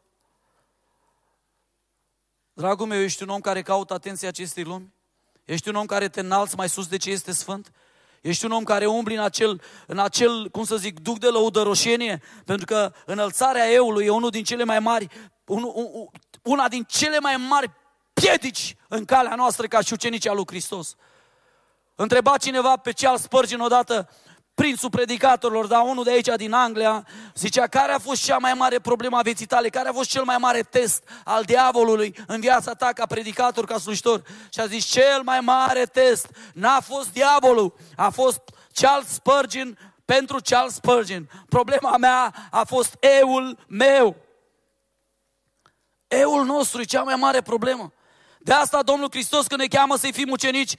[2.53, 4.95] Dragul meu, ești un om care caută atenția acestei lumi?
[5.45, 7.73] Ești un om care te înalți mai sus de ce este sfânt?
[8.21, 12.23] Ești un om care umbli în acel, în acel, cum să zic, duc de lăudăroșenie?
[12.45, 15.09] Pentru că înălțarea eului e unul din cele mai mari,
[15.45, 16.07] un, un,
[16.43, 17.71] una din cele mai mari
[18.13, 20.97] piedici în calea noastră ca și șucenicii al lui Hristos.
[21.95, 24.09] Întreba cineva pe Charles Spurgeon odată,
[24.63, 28.79] prințul predicatorilor, dar unul de aici din Anglia, zicea care a fost cea mai mare
[28.79, 32.75] problemă a vieții tale, care a fost cel mai mare test al diavolului în viața
[32.75, 34.23] ta ca predicator, ca slujitor.
[34.53, 38.41] Și a zis, cel mai mare test n-a fost diavolul, a fost
[38.73, 41.29] Charles Spurgeon pentru Charles Spurgeon.
[41.49, 44.17] Problema mea a fost eul meu.
[46.09, 47.93] Eul nostru e cea mai mare problemă.
[48.39, 50.75] De asta Domnul Hristos când ne cheamă să-i fim ucenici,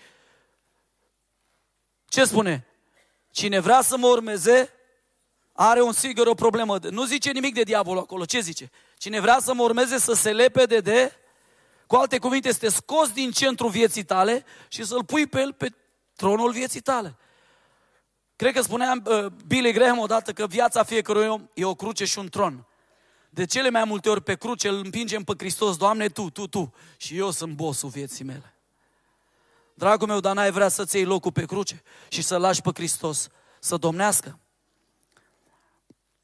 [2.06, 2.68] ce spune?
[3.34, 4.70] Cine vrea să mă urmeze,
[5.54, 6.78] are un sigur o problemă.
[6.90, 8.26] Nu zice nimic de diavolul acolo.
[8.26, 8.70] Ce zice?
[8.98, 11.12] Cine vrea să mă urmeze să se lepede de,
[11.88, 15.54] cu alte cuvinte, să te scoți din centrul vieții tale și să-l pui pe el
[15.54, 15.70] pe
[16.16, 17.16] tronul vieții tale.
[18.36, 22.20] Cred că spuneam uh, Billy Graham odată că viața fiecărui om e o cruce și
[22.20, 22.68] un tron.
[23.30, 26.74] De cele mai multe ori pe cruce îl împingem pe Hristos, Doamne, Tu, Tu, Tu.
[26.98, 28.53] Și eu sunt bossul vieții mele.
[29.74, 33.28] Dragul meu, dar n-ai vrea să-ți iei locul pe cruce și să lași pe Hristos
[33.60, 34.40] să domnească.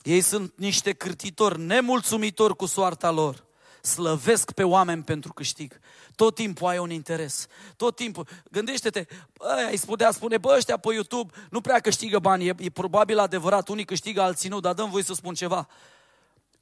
[0.02, 3.48] Ei sunt niște cârtitori nemulțumitori cu soarta lor.
[3.82, 5.80] Slăvesc pe oameni pentru câștig.
[6.16, 7.48] Tot timpul ai un interes.
[7.76, 8.28] Tot timpul.
[8.52, 12.48] Gândește-te, bă, îi spunea, spune, bă, ăștia pe YouTube nu prea câștigă bani.
[12.48, 15.68] E, e probabil adevărat, unii câștigă, alții nu, dar dăm voi să spun ceva.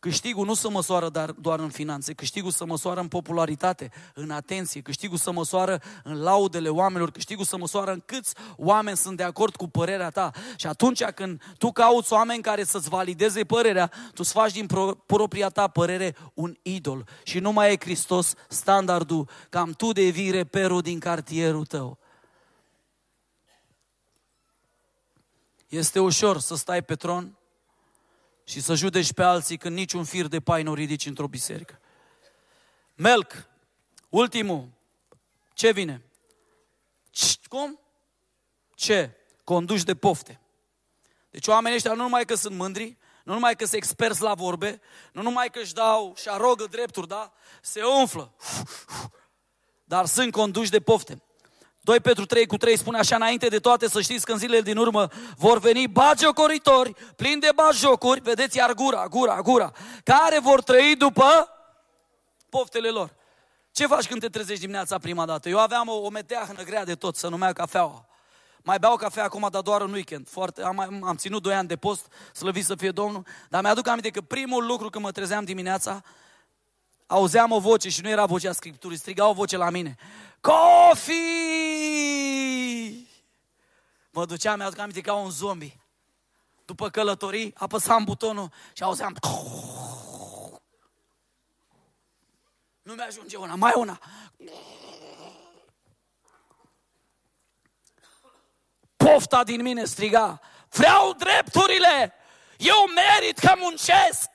[0.08, 4.82] Câștigul nu se măsoară dar, doar în finanțe, câștigul se măsoară în popularitate, în atenție,
[4.82, 9.56] câștigul se măsoară în laudele oamenilor, câștigul se măsoară în câți oameni sunt de acord
[9.56, 10.32] cu părerea ta.
[10.56, 14.96] Și atunci când tu cauți oameni care să-ți valideze părerea, tu îți faci din pro-
[15.06, 17.08] propria ta părere un idol.
[17.24, 21.98] Și nu mai e Hristos standardul, cam tu devii reperul din cartierul tău.
[25.68, 27.37] Este ușor să stai pe tron
[28.48, 31.80] și să judeci pe alții când niciun fir de pai nu ridici într-o biserică.
[32.96, 33.48] Melc,
[34.10, 34.70] ultimul,
[35.54, 36.04] ce vine?
[37.48, 37.80] Cum?
[38.76, 39.18] Ce?
[39.44, 40.40] Conduși de pofte.
[41.30, 44.82] Deci oamenii ăștia nu numai că sunt mândri, nu numai că sunt experți la vorbe,
[45.12, 47.34] nu numai că își dau și arogă drepturi, da?
[47.62, 48.34] Se umflă.
[49.84, 51.22] Dar sunt conduși de pofte.
[51.88, 54.62] 2 Petru 3 cu 3 spune așa, înainte de toate să știți că în zilele
[54.62, 59.72] din urmă vor veni bagiocoritori, plini de bagiocuri, vedeți iar gura, gura, gura,
[60.04, 61.50] care vor trăi după
[62.50, 63.16] poftele lor.
[63.72, 65.50] Ce faci când te trezești dimineața prima dată?
[65.50, 68.06] Eu aveam o, o meteahnă grea de tot, să numea cafeaua.
[68.64, 70.30] Mai beau cafea acum, dar doar în weekend.
[70.30, 74.10] Foarte, am, am ținut 2 ani de post, slăvit să fie Domnul, dar mi-aduc aminte
[74.10, 76.02] că primul lucru când mă trezeam dimineața,
[77.08, 79.96] auzeam o voce și nu era vocea Scripturii, striga o voce la mine.
[80.42, 81.14] Cofi!
[84.10, 85.80] Mă duceam, mi-aduc aminte ca un zombie.
[86.66, 89.16] După călătorii, apăsam butonul și auzeam...
[92.82, 94.00] Nu mi-ajunge una, mai una.
[98.96, 102.14] Pofta din mine striga, vreau drepturile,
[102.58, 104.30] eu merit că muncesc.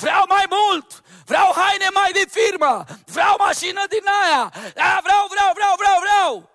[0.00, 1.02] Vreau mai mult!
[1.24, 2.84] Vreau haine mai de firmă!
[3.04, 4.52] Vreau mașină din aia!
[4.74, 6.50] Da, vreau, vreau, vreau, vreau, vreau!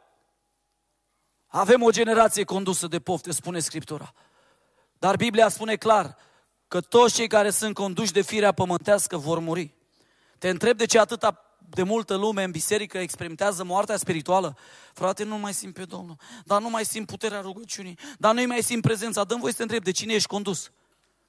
[1.48, 4.14] Avem o generație condusă de pofte, spune Scriptura.
[5.00, 6.18] Dar Biblia spune clar
[6.68, 9.74] că toți cei care sunt conduși de firea pământească vor muri.
[10.38, 14.58] Te întreb de ce atâta de multă lume în biserică experimentează moartea spirituală.
[14.94, 18.64] Frate, nu mai simt pe Domnul, dar nu mai simt puterea rugăciunii, dar nu mai
[18.64, 19.24] simt prezența.
[19.24, 20.72] Dăm voi să te întreb de cine ești condus.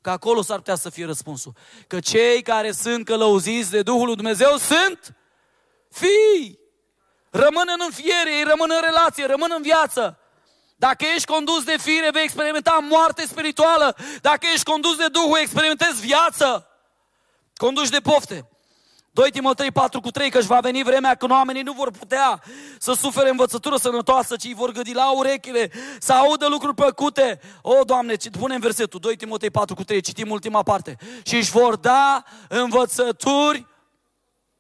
[0.05, 1.53] Că acolo s-ar putea să fie răspunsul.
[1.87, 5.17] Că cei care sunt călăuziți de Duhul lui Dumnezeu sunt
[5.91, 6.59] fii.
[7.31, 10.19] Rămân în înfiere, ei rămân în relație, rămân în viață.
[10.77, 13.97] Dacă ești condus de fire, vei experimenta moarte spirituală.
[14.21, 16.69] Dacă ești condus de Duhul, experimentezi viață.
[17.57, 18.49] Conduși de pofte.
[19.15, 22.43] 2 Timotei 4 cu 3, că își va veni vremea când oamenii nu vor putea
[22.79, 27.41] să sufere învățătură sănătoasă, ci îi vor gâdi la urechile, să audă lucruri plăcute.
[27.63, 30.97] O, Doamne, punem versetul 2 Timotei 4 cu 3, citim ultima parte.
[31.25, 33.67] Și își vor da învățături,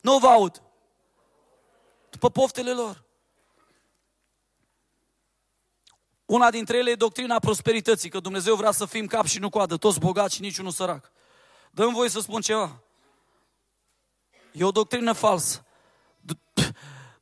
[0.00, 0.62] nu vă aud,
[2.10, 3.02] după poftele lor.
[6.24, 9.76] Una dintre ele e doctrina prosperității, că Dumnezeu vrea să fim cap și nu coadă,
[9.76, 11.12] toți bogați și niciunul sărac.
[11.70, 12.78] Dăm voie să spun ceva.
[14.54, 15.64] E o doctrină falsă.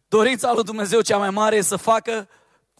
[0.08, 2.28] Dorința lui Dumnezeu cea mai mare e să facă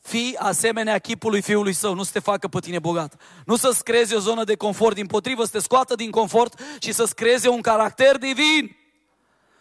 [0.02, 3.20] fi asemenea chipului fiului său, nu să te facă pe tine bogat.
[3.44, 6.92] Nu să-ți creeze o zonă de confort, din potrivă, să te scoată din confort și
[6.92, 8.76] să-ți creeze un caracter divin.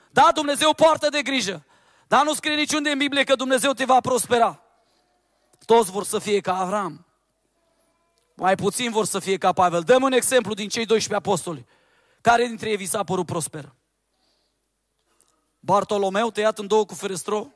[0.09, 1.65] Da, Dumnezeu poartă de grijă,
[2.07, 4.63] dar nu scrie niciunde în Biblie că Dumnezeu te va prospera.
[5.65, 7.05] Toți vor să fie ca Avram.
[8.35, 9.81] Mai puțin vor să fie ca Pavel.
[9.81, 11.65] Dăm un exemplu din cei 12 apostoli.
[12.21, 13.73] Care dintre ei vi s-a părut prosper?
[15.63, 17.47] Bartolomeu tăiat în două cu ferestro,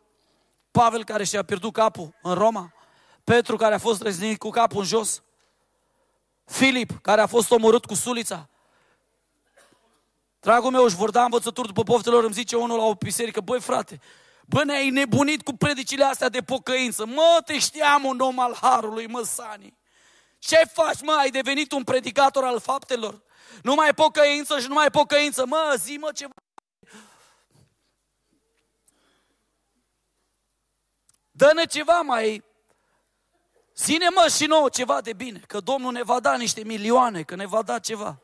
[0.71, 2.73] Pavel care și-a pierdut capul în Roma,
[3.23, 5.23] Petru care a fost răznit cu capul în jos,
[6.45, 8.49] Filip care a fost omorât cu sulița.
[10.39, 13.61] Dragul meu, își vor da învățături după poftelor, îmi zice unul la o biserică, băi
[13.61, 13.99] frate,
[14.45, 17.05] bă, ne-ai nebunit cu predicile astea de pocăință.
[17.05, 19.77] Mă, te știam un om al Harului, mă, Sani.
[20.39, 21.11] Ce faci, mă?
[21.11, 23.21] Ai devenit un predicator al faptelor?
[23.63, 25.45] Nu mai pocăință și nu mai pocăință.
[25.45, 26.27] Mă, zi, mă, ce
[31.37, 32.43] Dă-ne ceva mai...
[33.73, 37.35] Ține mă și nouă ceva de bine, că Domnul ne va da niște milioane, că
[37.35, 38.19] ne va da ceva.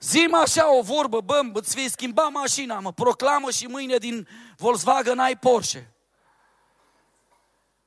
[0.00, 5.18] Zim așa o vorbă, bă, îți vei schimba mașina, mă, proclamă și mâine din Volkswagen
[5.18, 5.92] ai Porsche.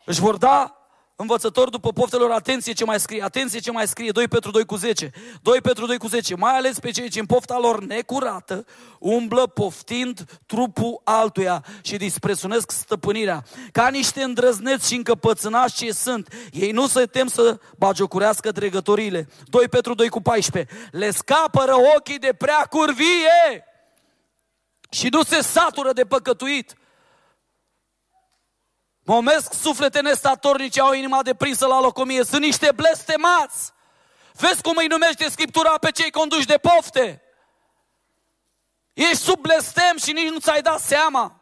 [0.06, 0.81] Își vor da
[1.22, 4.76] învățător după poftelor, atenție ce mai scrie, atenție ce mai scrie, 2 Petru 2 cu
[4.76, 8.66] 10, 2 Petru 2 cu 10, mai ales pe cei ce în pofta lor necurată
[9.00, 13.44] umblă poftind trupul altuia și disprețunesc stăpânirea.
[13.72, 19.28] Ca niște îndrăzneți și încăpățânați ce sunt, ei nu se tem să bagiocurească dregătorile.
[19.50, 23.66] 2 Petru 2 cu 14, le scapără ochii de prea curvie
[24.90, 26.76] și nu se satură de păcătuit.
[29.04, 32.24] Momesc suflete nestatornice au inima deprinsă la locomie.
[32.24, 33.72] Sunt niște blestemați.
[34.34, 37.22] Vezi cum îi numește Scriptura pe cei conduși de pofte.
[38.94, 41.41] Ești sub blestem și nici nu ți-ai dat seama.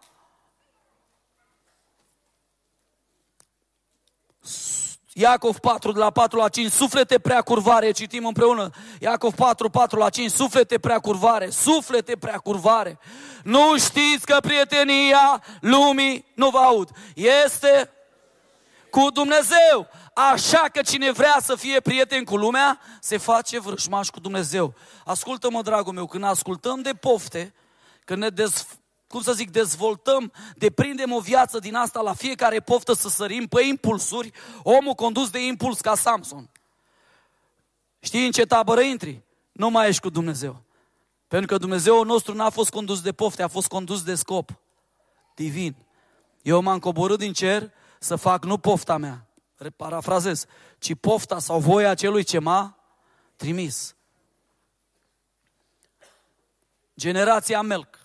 [5.19, 8.69] Iacov 4, de la 4 la 5, suflete prea curvare, citim împreună.
[8.99, 12.99] Iacov 4, 4 la 5, suflete prea curvare, suflete prea curvare.
[13.43, 17.91] Nu știți că prietenia lumii, nu vă aud, este
[18.89, 19.87] cu Dumnezeu.
[20.13, 24.73] Așa că cine vrea să fie prieten cu lumea, se face vrășmaș cu Dumnezeu.
[25.05, 27.53] Ascultă-mă, dragul meu, când ascultăm de pofte,
[28.05, 28.65] când ne dez,
[29.09, 33.63] cum să zic, dezvoltăm, deprindem o viață din asta la fiecare poftă să sărim pe
[33.63, 34.31] impulsuri,
[34.63, 36.49] omul condus de impuls ca Samson.
[37.99, 39.21] Știi în ce tabără intri?
[39.51, 40.61] Nu mai ești cu Dumnezeu.
[41.27, 44.59] Pentru că Dumnezeu nostru n-a fost condus de pofte, a fost condus de scop
[45.35, 45.75] divin.
[46.41, 49.27] Eu m-am coborât din cer să fac nu pofta mea,
[49.75, 50.45] parafrazez,
[50.77, 52.77] ci pofta sau voia celui ce m-a
[53.35, 53.95] trimis.
[56.95, 57.98] Generația Melc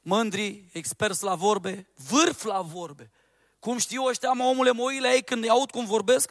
[0.00, 3.10] mândri, experți la vorbe, vârf la vorbe.
[3.58, 6.30] Cum știu ăștia, mă, omule, mă uit la ei când îi aud cum vorbesc.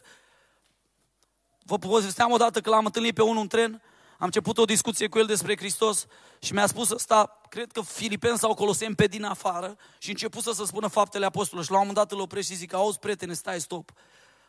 [1.62, 3.82] Vă povesteam odată că l-am întâlnit pe unul în tren,
[4.20, 6.06] am început o discuție cu el despre Hristos
[6.38, 10.52] și mi-a spus ăsta, cred că filipeni sau coloseni pe din afară și început să,
[10.52, 13.32] să spună faptele apostolului și la un moment dat îl opresc și zic, auzi prietene,
[13.32, 13.92] stai stop.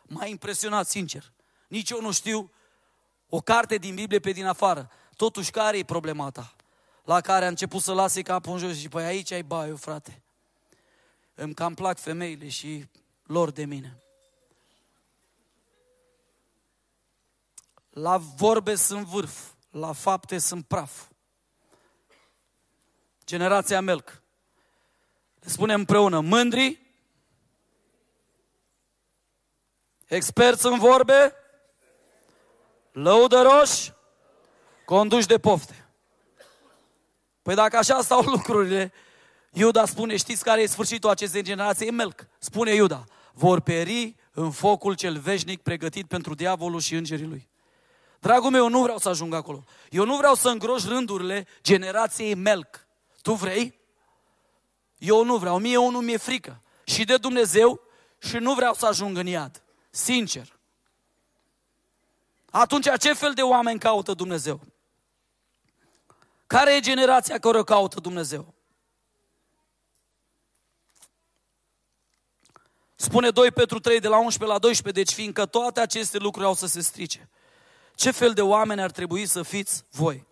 [0.02, 1.32] M-a impresionat, sincer.
[1.68, 2.50] Nici eu nu știu
[3.28, 4.90] o carte din Biblie pe din afară.
[5.16, 6.56] Totuși, care e problema ta?
[7.02, 10.22] La care a început să lase capul în jos și păi aici ai baiul, frate.
[11.34, 12.86] Îmi cam plac femeile și
[13.22, 13.96] lor de mine.
[17.90, 21.08] La vorbe sunt vârf, la fapte sunt praf.
[23.24, 24.22] Generația Melc.
[25.40, 26.80] Le spunem împreună, mândri,
[30.06, 31.34] experți în vorbe,
[32.92, 33.92] lăudăroși,
[34.84, 35.81] conduși de pofte.
[37.42, 38.92] Păi dacă așa stau lucrurile,
[39.52, 41.86] Iuda spune, știți care e sfârșitul acestei generații?
[41.86, 42.26] E melc.
[42.38, 47.48] Spune Iuda, vor peri în focul cel veșnic pregătit pentru diavolul și îngerii lui.
[48.20, 49.64] Dragul meu, eu nu vreau să ajung acolo.
[49.90, 52.86] Eu nu vreau să îngroș rândurile generației melc.
[53.22, 53.80] Tu vrei?
[54.98, 55.58] Eu nu vreau.
[55.58, 56.62] Mie unul mi-e frică.
[56.84, 57.80] Și de Dumnezeu
[58.18, 59.62] și nu vreau să ajung în iad.
[59.90, 60.56] Sincer.
[62.50, 64.60] Atunci, ce fel de oameni caută Dumnezeu?
[66.52, 68.54] Care e generația care o caută Dumnezeu?
[72.94, 76.54] Spune 2 Petru 3 de la 11 la 12, deci fiindcă toate aceste lucruri au
[76.54, 77.28] să se strice.
[77.94, 80.26] Ce fel de oameni ar trebui să fiți voi?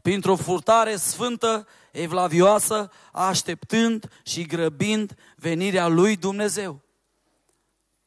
[0.00, 6.80] Printr-o furtare sfântă, evlavioasă, așteptând și grăbind venirea lui Dumnezeu.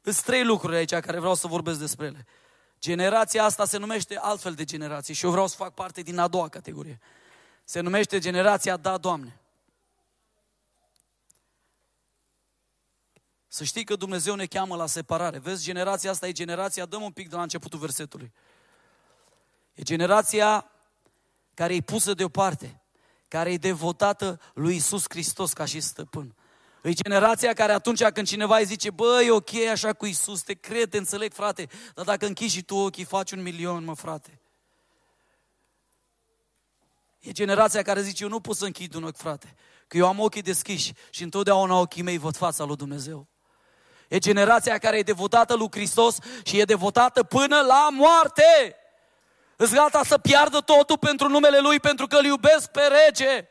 [0.01, 2.25] Sunt trei lucruri aici care vreau să vorbesc despre ele.
[2.79, 6.27] Generația asta se numește altfel de generație și eu vreau să fac parte din a
[6.27, 6.99] doua categorie.
[7.65, 9.39] Se numește generația Da, Doamne.
[13.47, 15.39] Să știi că Dumnezeu ne cheamă la separare.
[15.39, 18.33] Vezi, generația asta e generația, dăm un pic de la începutul versetului.
[19.73, 20.71] E generația
[21.53, 22.81] care e pusă deoparte,
[23.27, 26.35] care e devotată lui Isus Hristos ca și stăpân.
[26.81, 30.53] E generația care atunci când cineva îi zice, bă, e ok așa cu Isus, te
[30.53, 34.39] cred, te înțeleg, frate, dar dacă închizi și tu ochii, faci un milion, mă, frate.
[37.25, 39.55] E generația care zice, eu nu pot să închid un ochi, frate,
[39.87, 43.27] că eu am ochii deschiși și întotdeauna ochii mei văd fața lui Dumnezeu.
[44.07, 48.75] E generația care e devotată lui Hristos și e devotată până la moarte.
[49.55, 53.47] Îți gata să piardă totul pentru numele Lui, pentru că îl iubesc pe rege.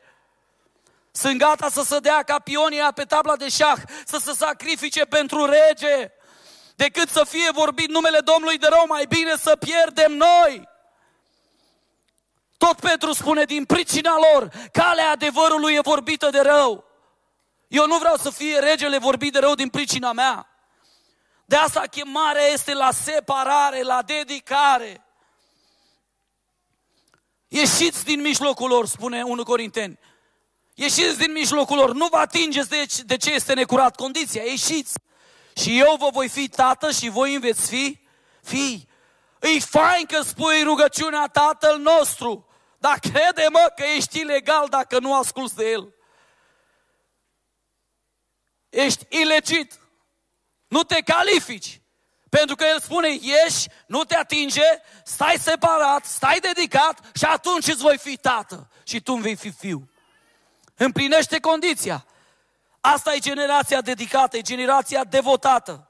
[1.11, 5.45] Sunt gata să se dea ca pionia pe tabla de șah, să se sacrifice pentru
[5.45, 6.11] rege.
[6.75, 10.73] Decât să fie vorbit numele Domnului de rău, mai bine să pierdem noi.
[12.57, 16.83] Tot Petru spune, din pricina lor, calea adevărului e vorbită de rău.
[17.67, 20.49] Eu nu vreau să fie regele vorbit de rău din pricina mea.
[21.45, 25.05] De asta chemarea este la separare, la dedicare.
[27.47, 29.99] Ieșiți din mijlocul lor, spune 1 Corinteni.
[30.73, 34.93] Ieșiți din mijlocul lor, nu vă atingeți de, de ce este necurat condiția, ieșiți.
[35.55, 37.99] Și eu vă voi fi tată și voi îmi veți fi
[38.43, 38.87] fii.
[39.53, 45.55] E fain că spui rugăciunea Tatăl nostru, dar crede-mă că ești ilegal dacă nu asculți
[45.55, 45.93] de El.
[48.69, 49.79] Ești ilegit.
[50.67, 51.81] Nu te califici.
[52.29, 57.81] Pentru că El spune, ieși, nu te atinge, stai separat, stai dedicat și atunci îți
[57.81, 59.89] voi fi tată și tu îmi vei fi fiu.
[60.75, 62.05] Împlinește condiția.
[62.79, 65.89] Asta e generația dedicată, e generația devotată.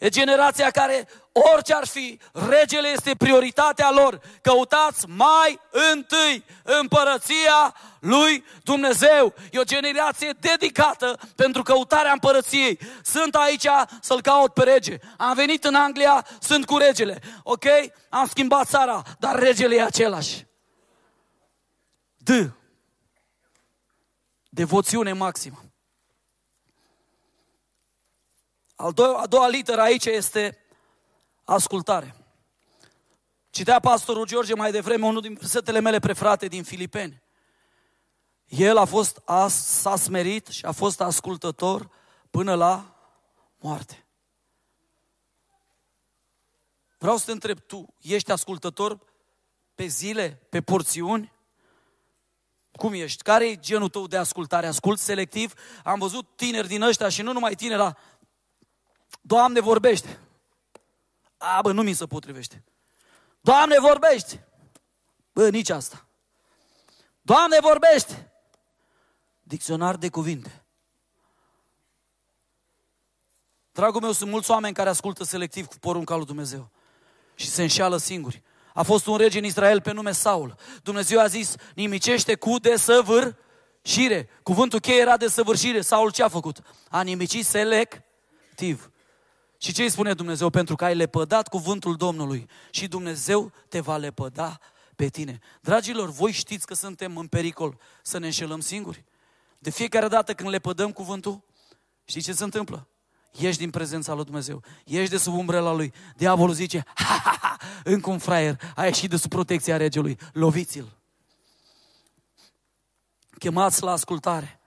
[0.00, 1.08] E generația care,
[1.54, 4.20] orice ar fi, regele este prioritatea lor.
[4.42, 5.60] Căutați mai
[5.92, 9.34] întâi împărăția lui Dumnezeu.
[9.50, 12.78] E o generație dedicată pentru căutarea împărăției.
[13.02, 13.66] Sunt aici
[14.00, 14.98] să-l caut pe rege.
[15.16, 17.20] Am venit în Anglia, sunt cu regele.
[17.42, 17.64] Ok?
[18.08, 20.46] Am schimbat țara, dar regele e același.
[22.16, 22.30] D.
[24.48, 25.64] Devoțiune maximă.
[28.76, 30.58] Al doua, a doua literă aici este
[31.52, 32.14] ascultare.
[33.50, 37.22] Citea pastorul George mai devreme unul din setele mele preferate din Filipeni.
[38.46, 41.90] El a fost, a, s-a smerit și a fost ascultător
[42.30, 42.96] până la
[43.58, 44.04] moarte.
[46.98, 48.98] Vreau să te întreb, tu ești ascultător
[49.74, 51.32] pe zile, pe porțiuni?
[52.72, 53.22] Cum ești?
[53.22, 54.66] Care e genul tău de ascultare?
[54.66, 55.54] Ascult selectiv?
[55.84, 57.96] Am văzut tineri din ăștia și nu numai tineri, la
[59.20, 60.18] Doamne, vorbește.
[61.42, 62.64] A, bă, nu mi se potrivește.
[63.40, 64.48] Doamne, vorbește.
[65.32, 66.06] Bă, nici asta.
[67.22, 68.32] Doamne, vorbește.
[69.42, 70.64] Dicționar de cuvinte.
[73.72, 76.70] Dragul meu, sunt mulți oameni care ascultă selectiv cu porunca lui Dumnezeu
[77.34, 78.42] și se înșeală singuri.
[78.74, 80.56] A fost un rege în Israel pe nume Saul.
[80.82, 84.28] Dumnezeu a zis, nimicește cu desăvârșire.
[84.42, 85.80] Cuvântul cheie era desăvârșire.
[85.80, 86.60] Saul ce a făcut?
[86.88, 88.90] A nimicit selectiv.
[89.62, 90.50] Și ce îi spune Dumnezeu?
[90.50, 94.60] Pentru că ai lepădat cuvântul Domnului și Dumnezeu te va lepăda
[94.96, 95.38] pe tine.
[95.60, 99.04] Dragilor, voi știți că suntem în pericol să ne înșelăm singuri?
[99.58, 101.42] De fiecare dată când lepădăm cuvântul,
[102.04, 102.88] știți ce se întâmplă?
[103.32, 105.92] Ieși din prezența lui Dumnezeu, ieși de sub umbrela lui.
[106.16, 110.98] Diavolul zice, ha, ha, ha, încă un fraier, a ieșit de sub protecția regelui, loviți-l.
[113.38, 114.60] Chemați la ascultare.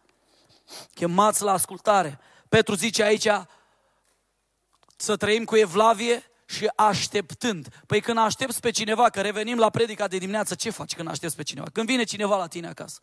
[0.94, 2.20] Chemați la ascultare.
[2.50, 3.28] Petru zice aici,
[5.04, 7.68] să trăim cu evlavie și așteptând.
[7.86, 11.36] Păi când aștepți pe cineva, că revenim la predica de dimineață, ce faci când aștepți
[11.36, 11.68] pe cineva?
[11.74, 13.00] Când vine cineva la tine acasă.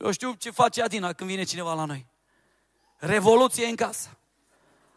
[0.00, 2.06] Eu știu ce face Adina când vine cineva la noi.
[2.96, 4.18] Revoluție în casă.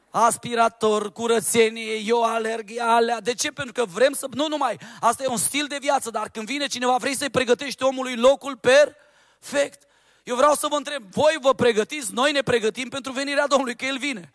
[0.09, 3.19] Aspirator, curățenie, eu alerg, alea.
[3.19, 3.51] De ce?
[3.51, 4.27] Pentru că vrem să...
[4.33, 4.79] Nu numai.
[4.99, 8.57] Asta e un stil de viață, dar când vine cineva, vrei să-i pregătești omului locul
[8.57, 9.87] perfect.
[10.23, 12.13] Eu vreau să vă întreb, voi vă pregătiți?
[12.13, 14.31] Noi ne pregătim pentru venirea Domnului, că El vine.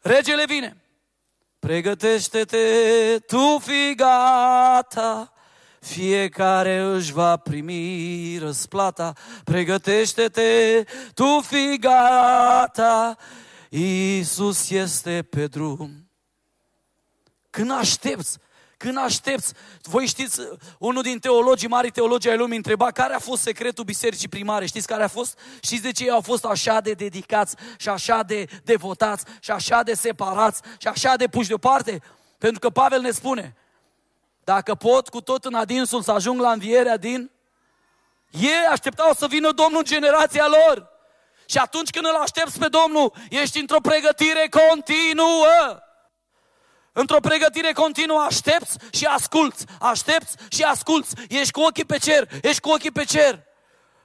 [0.00, 0.76] Regele vine.
[1.58, 2.58] Pregătește-te,
[3.26, 5.32] tu fi gata,
[5.80, 9.12] fiecare își va primi răsplata.
[9.44, 10.82] Pregătește-te,
[11.14, 13.16] tu fi gata,
[13.68, 16.10] Iisus este pe drum.
[17.50, 18.38] Când aștepți
[18.78, 19.52] când aștepți,
[19.82, 20.40] voi știți,
[20.78, 24.66] unul din teologii, mari teologii ai lumii, întreba care a fost secretul bisericii primare.
[24.66, 25.38] Știți care a fost?
[25.60, 29.82] Știți de ce ei au fost așa de dedicați și așa de devotați și așa
[29.82, 32.02] de separați și așa de puși deoparte?
[32.38, 33.56] Pentru că Pavel ne spune,
[34.44, 37.30] dacă pot cu tot în adinsul să ajung la învierea din...
[38.30, 40.88] Ei așteptau să vină Domnul în generația lor.
[41.46, 45.82] Și atunci când îl aștepți pe Domnul, ești într-o pregătire continuă.
[47.00, 51.14] Într-o pregătire continuă aștepți și asculți, aștepți și asculți.
[51.28, 53.44] Ești cu ochii pe cer, ești cu ochii pe cer.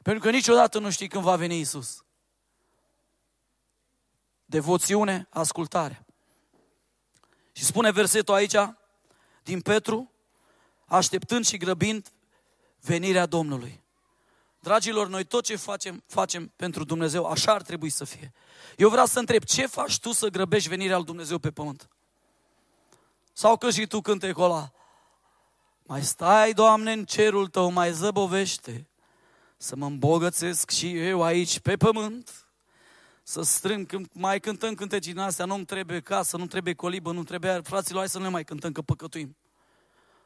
[0.01, 2.03] Pentru că niciodată nu știi când va veni Isus.
[4.45, 6.05] Devoțiune, ascultare.
[7.51, 8.55] Și spune versetul aici,
[9.43, 10.11] din Petru,
[10.85, 12.11] așteptând și grăbind
[12.81, 13.83] venirea Domnului.
[14.59, 18.33] Dragilor, noi tot ce facem, facem pentru Dumnezeu, așa ar trebui să fie.
[18.77, 21.87] Eu vreau să întreb, ce faci tu să grăbești venirea lui Dumnezeu pe pământ?
[23.33, 24.71] Sau că și tu cântecul ăla.
[25.83, 28.87] Mai stai, Doamne, în cerul Tău, mai zăbovește,
[29.57, 32.47] să mă îmbogățesc și eu aici pe pământ,
[33.23, 37.23] să strâng, când mai cântăm cântecii din astea, nu-mi trebuie casă, nu trebuie colibă, nu
[37.23, 37.61] trebuie...
[37.63, 39.35] Fraților, hai să nu ne mai cântăm că păcătuim.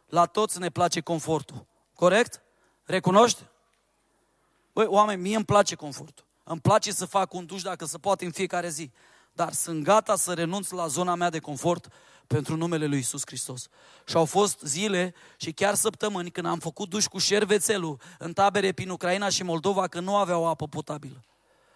[0.06, 1.66] La toți ne place confortul.
[1.94, 2.42] Corect?
[2.84, 3.42] Recunoști?
[4.74, 6.26] Băi, oameni, mie îmi place confortul.
[6.44, 8.92] Îmi place să fac un duș dacă se poate în fiecare zi.
[9.34, 11.88] Dar sunt gata să renunț la zona mea de confort
[12.28, 13.68] pentru numele lui Isus Hristos.
[14.06, 18.72] Și au fost zile și chiar săptămâni când am făcut duș cu șervețelul în tabere
[18.72, 21.24] prin Ucraina și Moldova că nu aveau apă potabilă.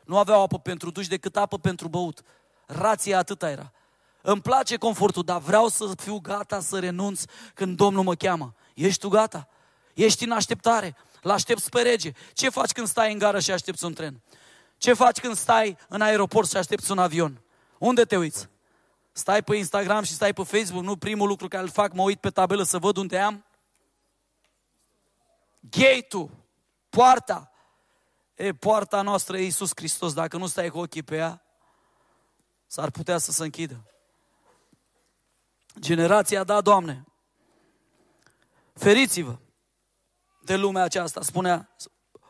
[0.06, 2.22] Nu aveau apă pentru duș decât apă pentru băut.
[2.66, 3.72] Rația atâta era.
[4.22, 7.24] Îmi place confortul, dar vreau să fiu gata să renunț
[7.54, 8.56] când Domnul mă cheamă.
[8.74, 9.48] Ești tu gata?
[9.94, 10.96] Ești în așteptare?
[11.22, 12.12] L-aștepți pe rege.
[12.34, 14.22] Ce faci când stai în gară și aștepți un tren?
[14.78, 17.42] Ce faci când stai în aeroport și aștepți un avion?
[17.78, 18.50] Unde te uiți?
[19.12, 22.20] Stai pe Instagram și stai pe Facebook, nu primul lucru care îl fac, mă uit
[22.20, 23.46] pe tabelă să văd unde am?
[25.60, 26.30] Gate-ul,
[26.90, 27.52] poarta.
[28.36, 30.14] E, poarta noastră e Iisus Hristos.
[30.14, 31.44] Dacă nu stai cu ochii pe ea,
[32.68, 33.84] s-ar putea să se închidă.
[35.80, 37.06] Generația, da, Doamne,
[38.74, 39.38] feriți-vă
[40.42, 41.76] de lumea aceasta, spunea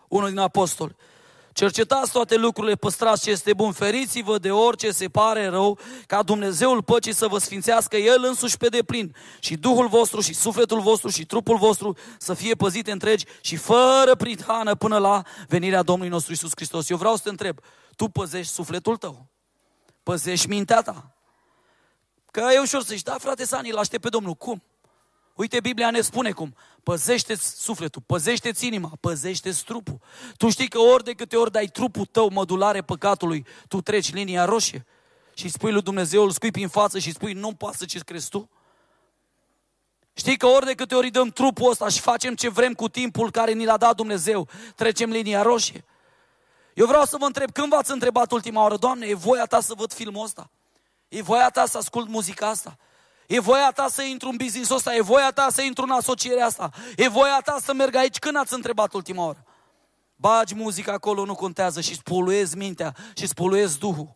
[0.07, 0.95] unul din apostoli.
[1.53, 6.83] Cercetați toate lucrurile, păstrați ce este bun, feriți-vă de orice se pare rău, ca Dumnezeul
[6.83, 11.25] păcii să vă sfințească El însuși pe deplin și Duhul vostru și sufletul vostru și
[11.25, 16.51] trupul vostru să fie păzite întregi și fără prihană până la venirea Domnului nostru Isus
[16.55, 16.89] Hristos.
[16.89, 17.59] Eu vreau să te întreb,
[17.95, 19.27] tu păzești sufletul tău?
[20.03, 21.15] Păzești mintea ta?
[22.31, 24.33] Că e ușor să zici, da frate Sani, îl aștept pe Domnul.
[24.33, 24.63] Cum?
[25.35, 26.55] Uite, Biblia ne spune cum.
[26.83, 29.99] Păzește-ți sufletul, păzește-ți inima, păzește-ți trupul.
[30.37, 34.45] Tu știi că ori de câte ori dai trupul tău mădulare păcatului, tu treci linia
[34.45, 34.85] roșie
[35.33, 38.49] și spui lui Dumnezeu, îl scui prin față și spui, nu-mi pasă ce crezi tu?
[40.13, 43.31] Știi că ori de câte ori dăm trupul ăsta și facem ce vrem cu timpul
[43.31, 45.85] care ni l-a dat Dumnezeu, trecem linia roșie.
[46.73, 49.73] Eu vreau să vă întreb, când v-ați întrebat ultima oară, Doamne, e voia ta să
[49.77, 50.49] văd filmul ăsta?
[51.07, 52.77] E voia ta să ascult muzica asta?
[53.31, 56.45] E voia ta să intru în business ăsta, e voia ta să intru în asocierea
[56.45, 58.19] asta, e voia ta să merg aici.
[58.19, 59.45] Când ați întrebat ultima oară?
[60.15, 64.15] Bagi muzica acolo, nu contează și spoluezi mintea și spoluezi Duhul.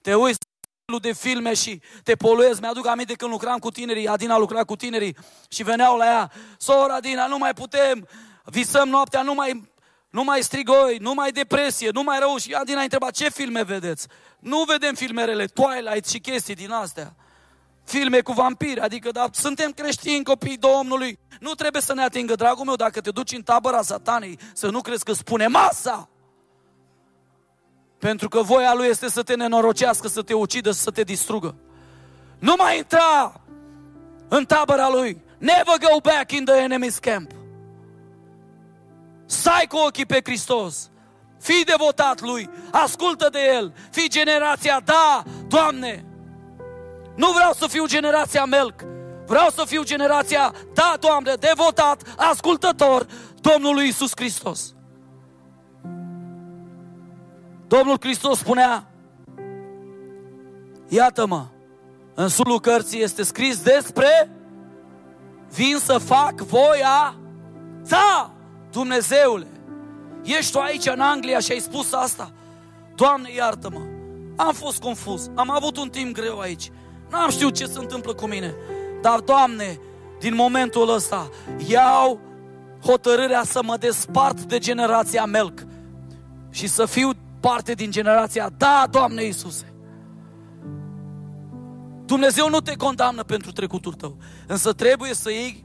[0.00, 0.38] Te uiți
[1.00, 2.60] de filme și te poluezi.
[2.60, 5.16] Mi-aduc aminte când lucram cu tinerii, Adina lucra cu tinerii
[5.48, 8.08] și veneau la ea, sora Adina, nu mai putem,
[8.44, 9.70] visăm noaptea, nu mai,
[10.10, 12.36] nu mai strigoi, nu mai depresie, nu mai rău.
[12.36, 14.06] Și Adina a întrebat, ce filme vedeți?
[14.38, 17.16] Nu vedem filmerele Twilight și chestii din astea
[17.86, 21.18] filme cu vampiri, adică da, suntem creștini, copii Domnului.
[21.40, 24.80] Nu trebuie să ne atingă, dragul meu, dacă te duci în tabăra satanei, să nu
[24.80, 26.08] crezi că spune masa.
[27.98, 31.54] Pentru că voia lui este să te nenorocească, să te ucidă, să te distrugă.
[32.38, 33.40] Nu mai intra
[34.28, 35.20] în tabăra lui.
[35.38, 37.30] Never go back in the enemy's camp.
[39.26, 40.90] Stai cu ochii pe Hristos.
[41.40, 42.50] Fii devotat lui.
[42.70, 43.74] Ascultă de el.
[43.90, 46.04] Fii generația, da, Doamne,
[47.16, 48.74] nu vreau să fiu generația melc.
[49.26, 53.06] Vreau să fiu generația, da, Doamne, devotat, ascultător
[53.40, 54.74] Domnului Isus Hristos.
[57.68, 58.90] Domnul Hristos spunea,
[60.88, 61.46] iată-mă,
[62.14, 64.30] în sulul cărții este scris despre
[65.50, 67.14] vin să fac voia
[67.88, 68.30] ta,
[68.70, 69.46] Dumnezeule.
[70.22, 72.32] Ești tu aici în Anglia și ai spus asta?
[72.94, 73.80] Doamne, iartă-mă,
[74.36, 76.70] am fost confuz, am avut un timp greu aici,
[77.10, 78.54] N-am știut ce se întâmplă cu mine.
[79.02, 79.78] Dar, Doamne,
[80.18, 81.30] din momentul ăsta,
[81.66, 82.20] iau
[82.84, 85.66] hotărârea să mă despart de generația Melc
[86.50, 89.72] și să fiu parte din generația, da, Doamne Iisuse.
[92.04, 95.64] Dumnezeu nu te condamnă pentru trecutul tău, însă trebuie să iei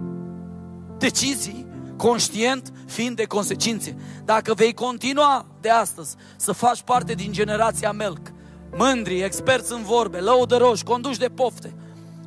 [0.98, 1.66] decizii
[1.98, 3.96] conștient fiind de consecințe.
[4.26, 8.32] Dacă vei continua de astăzi să faci parte din generația Melc,
[8.78, 11.74] mândri, experți în vorbe, lăudăroși, conduși de pofte.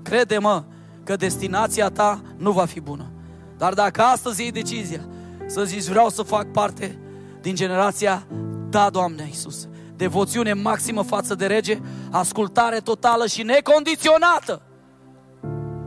[0.03, 0.65] Crede-mă
[1.05, 3.11] că destinația ta nu va fi bună.
[3.57, 5.01] Dar dacă astăzi iei decizia
[5.47, 6.99] să zici vreau să fac parte
[7.41, 8.27] din generația
[8.71, 11.79] da, Doamne Iisus, devoțiune maximă față de rege,
[12.11, 14.63] ascultare totală și necondiționată.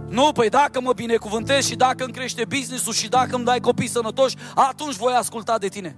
[0.10, 3.88] Nu, păi dacă mă binecuvântez și dacă îmi crește business-ul și dacă îmi dai copii
[3.88, 5.96] sănătoși, atunci voi asculta de tine.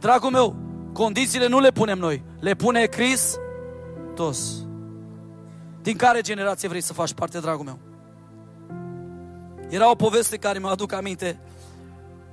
[0.00, 0.56] Dragul meu,
[0.92, 3.36] condițiile nu le punem noi, le pune Chris
[4.10, 4.64] sănătos.
[5.82, 7.78] Din care generație vrei să faci parte, dragul meu?
[9.68, 11.40] Era o poveste care mi-o aduc aminte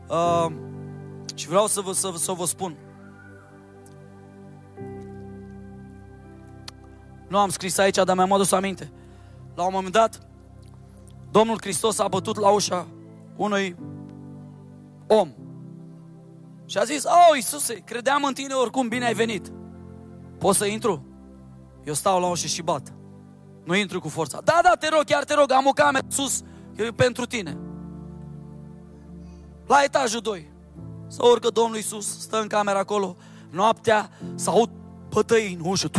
[0.09, 0.47] uh,
[1.35, 2.75] și vreau să vă, să, să vă spun.
[7.27, 8.91] Nu am scris aici, dar mi-am adus aminte.
[9.55, 10.19] La un moment dat,
[11.31, 12.87] Domnul Hristos a bătut la ușa
[13.35, 13.75] unui
[15.07, 15.29] om.
[16.65, 19.51] Și a zis, oh, Iisuse, credeam în tine oricum, bine ai venit.
[20.37, 21.16] Poți să intru?
[21.87, 22.93] Eu stau la ușă și bat.
[23.63, 24.41] Nu intru cu forța.
[24.43, 26.41] Da, da, te rog, chiar te rog, am o cameră sus,
[26.75, 27.57] e pentru tine.
[29.67, 30.51] La etajul 2.
[31.07, 33.15] Să urcă Domnul Iisus, stă în camera acolo,
[33.49, 34.69] Noaptea s-aud
[35.09, 35.89] bătăi în ușă.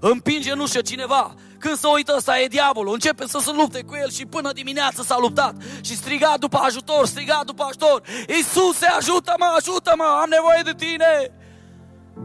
[0.00, 1.34] Împinge în ușă cineva.
[1.58, 5.02] Când se uită ăsta e diavolul, începe să se lupte cu el și până dimineață
[5.02, 8.02] s-a luptat și striga după ajutor, striga după ajutor.
[8.28, 11.41] Iisuse, ajută-mă, ajută-mă, am nevoie de tine.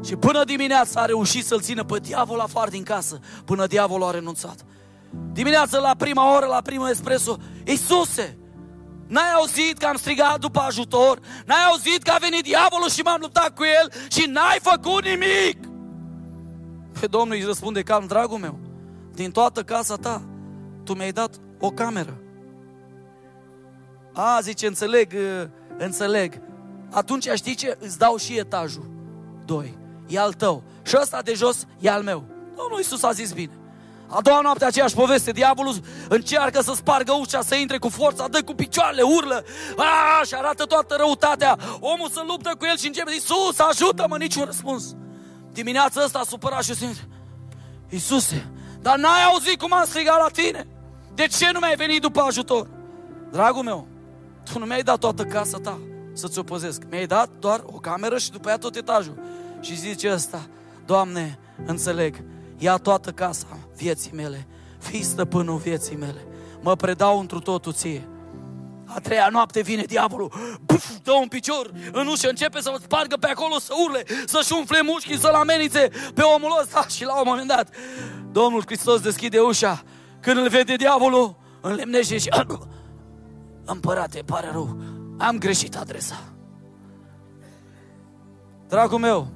[0.06, 4.12] Și până dimineața a reușit să-l țină pe diavol afară din casă, până diavolul a
[4.12, 4.66] renunțat.
[5.34, 8.38] Dimineața la prima oră, la primul espresso, Iisuse,
[9.08, 11.20] N-ai auzit că am strigat după ajutor?
[11.46, 15.58] N-ai auzit că a venit diavolul și m-am luptat cu el și n-ai făcut nimic?
[17.00, 18.60] Pe Domnul îi răspunde calm, dragul meu,
[19.14, 20.22] din toată casa ta,
[20.84, 22.22] tu mi-ai dat o cameră.
[24.14, 26.42] A, zice, înțeleg, uh, înțeleg.
[26.92, 27.78] Atunci știi ce?
[27.80, 28.97] Îți dau și etajul.
[29.48, 29.78] Doi.
[30.08, 30.64] E al tău.
[30.84, 32.24] Și ăsta de jos e al meu.
[32.56, 33.52] Domnul Iisus a zis bine.
[34.08, 35.76] A doua noapte aceeași poveste, diavolul
[36.10, 39.43] încearcă să spargă ușa, să intre cu forța, dă cu picioarele, urlă,
[39.78, 41.58] a, și arată toată răutatea.
[41.80, 44.95] Omul se luptă cu el și începe, Iisus, ajută-mă, niciun răspuns.
[45.52, 47.08] Dimineața asta a supărat și zice,
[47.89, 50.68] Iisuse, dar n-ai auzit cum am strigat la tine?
[51.14, 52.68] De ce nu mi-ai venit după ajutor?
[53.32, 53.88] Dragul meu,
[54.52, 55.80] tu nu mi-ai dat toată casa ta
[56.18, 56.82] să-ți o păzesc.
[56.89, 59.20] Mi-ai dat doar o cameră și după aia tot etajul.
[59.61, 60.47] Și zice ăsta,
[60.86, 62.24] Doamne, înțeleg,
[62.57, 64.47] ia toată casa vieții mele,
[64.78, 66.28] fii stăpânul vieții mele,
[66.61, 68.07] mă predau întru totul ție.
[68.86, 70.32] A treia noapte vine diavolul,
[70.65, 74.82] buf, dă un picior în ușă, începe să spargă pe acolo, să urle, să-și umfle
[74.82, 76.86] mușchii, să-l amenințe pe omul ăsta.
[76.88, 77.70] Și la un moment dat
[78.32, 79.84] Domnul Hristos deschide ușa,
[80.20, 82.30] când îl vede diavolul, înlemnește și
[83.65, 84.78] Împărate, pare rău,
[85.18, 86.24] am greșit adresa.
[88.68, 89.28] Dragul meu,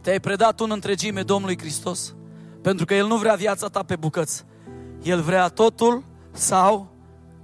[0.00, 2.14] te-ai predat în întregime Domnului Hristos,
[2.62, 4.44] pentru că El nu vrea viața ta pe bucăți.
[5.02, 6.94] El vrea totul sau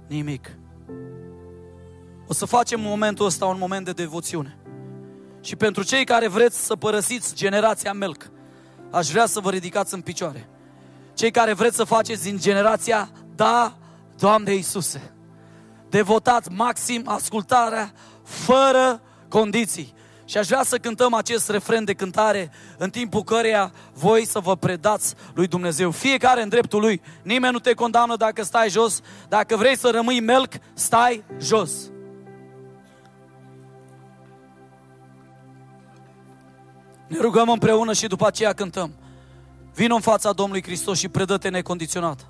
[0.07, 0.57] nimic.
[2.27, 4.57] O să facem momentul ăsta un moment de devoțiune.
[5.41, 8.31] Și pentru cei care vreți să părăsiți generația Melc,
[8.91, 10.49] aș vrea să vă ridicați în picioare.
[11.13, 13.77] Cei care vreți să faceți din generația Da,
[14.17, 15.13] Doamne Iisuse.
[15.93, 19.93] Devotați maxim ascultarea fără condiții.
[20.25, 24.55] Și aș vrea să cântăm acest refren de cântare în timpul căreia voi să vă
[24.55, 25.91] predați lui Dumnezeu.
[25.91, 27.01] Fiecare în dreptul lui.
[27.23, 29.01] Nimeni nu te condamnă dacă stai jos.
[29.27, 31.71] Dacă vrei să rămâi melc, stai jos.
[37.07, 38.93] Ne rugăm împreună și după aceea cântăm.
[39.73, 42.27] Vino în fața Domnului Hristos și predă-te necondiționat.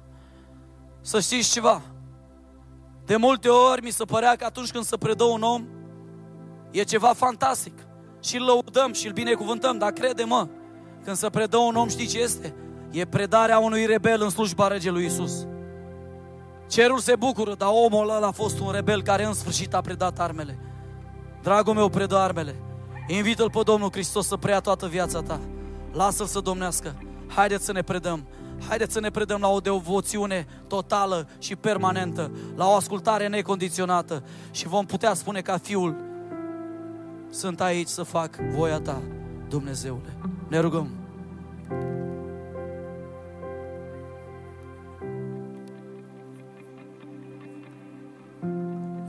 [1.01, 1.81] Să știți ceva.
[3.05, 5.67] De multe ori mi se părea că atunci când se predă un om,
[6.71, 7.73] e ceva fantastic.
[8.21, 10.47] Și îl lăudăm și îl binecuvântăm, dar crede-mă,
[11.03, 12.55] când se predă un om, știi ce este?
[12.91, 15.47] E predarea unui rebel în slujba regelui Isus.
[16.67, 20.19] Cerul se bucură, dar omul ăla a fost un rebel care în sfârșit a predat
[20.19, 20.59] armele.
[21.41, 22.55] Dragul meu, predă armele.
[23.07, 25.39] Invită-L pe Domnul Hristos să preia toată viața ta.
[25.91, 26.95] Lasă-L să domnească.
[27.27, 28.27] Haideți să ne predăm.
[28.67, 34.67] Haideți să ne predăm la o devoțiune totală și permanentă, la o ascultare necondiționată și
[34.67, 35.95] vom putea spune ca Fiul,
[37.29, 39.01] sunt aici să fac voia Ta,
[39.49, 40.17] Dumnezeule.
[40.47, 40.89] Ne rugăm.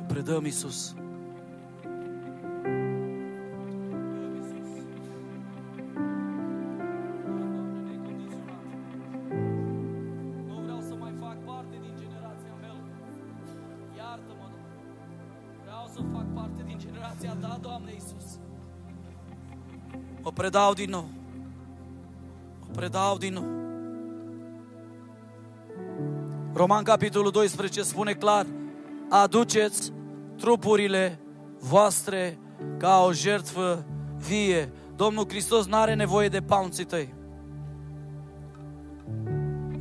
[0.06, 0.94] Predăm Iisus.
[20.34, 21.08] Predau din nou.
[22.68, 23.44] O predau din nou.
[26.52, 28.46] Roman capitolul 12 spune clar,
[29.08, 29.92] aduceți
[30.36, 31.18] trupurile
[31.58, 32.38] voastre
[32.78, 33.84] ca o jertfă
[34.16, 34.72] vie.
[34.96, 37.14] Domnul Hristos nu are nevoie de paunții tăi.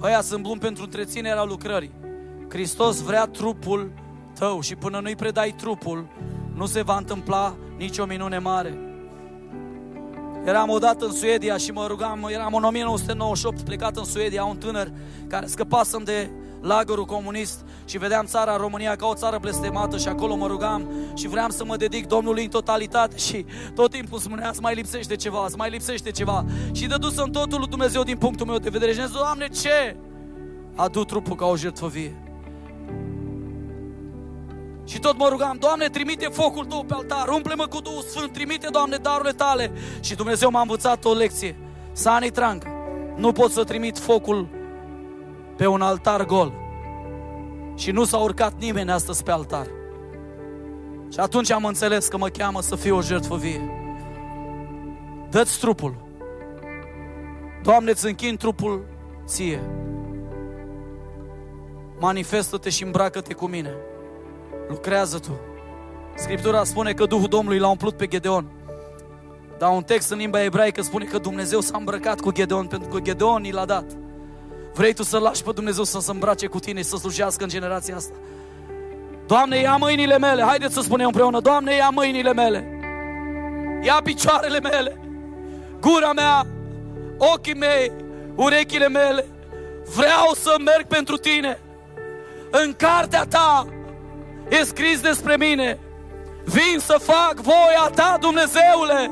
[0.01, 1.91] Ăia sunt buni pentru întreținerea lucrării.
[2.49, 3.91] Hristos vrea trupul
[4.33, 6.07] tău și până nu-i predai trupul,
[6.53, 8.77] nu se va întâmpla nicio minune mare.
[10.45, 14.91] Eram odată în Suedia și mă rugam, eram în 1998 plecat în Suedia, un tânăr
[15.27, 16.29] care scăpasem de
[16.61, 21.27] lagărul comunist și vedeam țara România ca o țară blestemată și acolo mă rugam și
[21.27, 23.45] vreau să mă dedic Domnului în totalitate și
[23.75, 27.59] tot timpul spunea, îți mai lipsește ceva, îți mai lipsește ceva și dus în totul
[27.59, 29.95] lui Dumnezeu din punctul meu de vedere și zis, Doamne, ce?
[30.75, 32.22] Adu trupul ca o jertfă vie.
[34.85, 38.67] Și tot mă rugam, Doamne, trimite focul Tău pe altar, umple-mă cu Duhul Sfânt, trimite,
[38.71, 39.71] Doamne, darurile Tale.
[39.99, 41.55] Și Dumnezeu m-a învățat o lecție.
[41.91, 42.67] Sani Trang,
[43.15, 44.47] nu pot să trimit focul
[45.55, 46.53] pe un altar gol.
[47.75, 49.67] Și nu s-a urcat nimeni astăzi pe altar.
[51.11, 53.61] Și atunci am înțeles că mă cheamă să fiu o jertfă vie.
[55.29, 55.95] Dă-ți trupul.
[57.63, 58.85] Doamne, îți închin trupul
[59.25, 59.61] ție.
[61.99, 63.75] Manifestă-te și îmbracă-te cu mine.
[64.69, 65.39] Lucrează tu.
[66.15, 68.51] Scriptura spune că Duhul Domnului l-a umplut pe Gedeon.
[69.57, 72.99] Dar un text în limba ebraică spune că Dumnezeu s-a îmbrăcat cu Gedeon, pentru că
[72.99, 73.85] Gedeon i l-a dat.
[74.73, 77.49] Vrei tu să lași pe Dumnezeu să se îmbrace cu tine și să slujească în
[77.49, 78.13] generația asta?
[79.27, 82.79] Doamne, ia mâinile mele, haideți să spunem împreună, Doamne, ia mâinile mele,
[83.83, 84.99] ia picioarele mele,
[85.79, 86.47] gura mea,
[87.17, 87.91] ochii mei,
[88.35, 89.25] urechile mele,
[89.95, 91.59] vreau să merg pentru tine.
[92.51, 93.67] În cartea ta
[94.59, 95.79] e scris despre mine.
[96.45, 99.11] Vin să fac voia ta, Dumnezeule.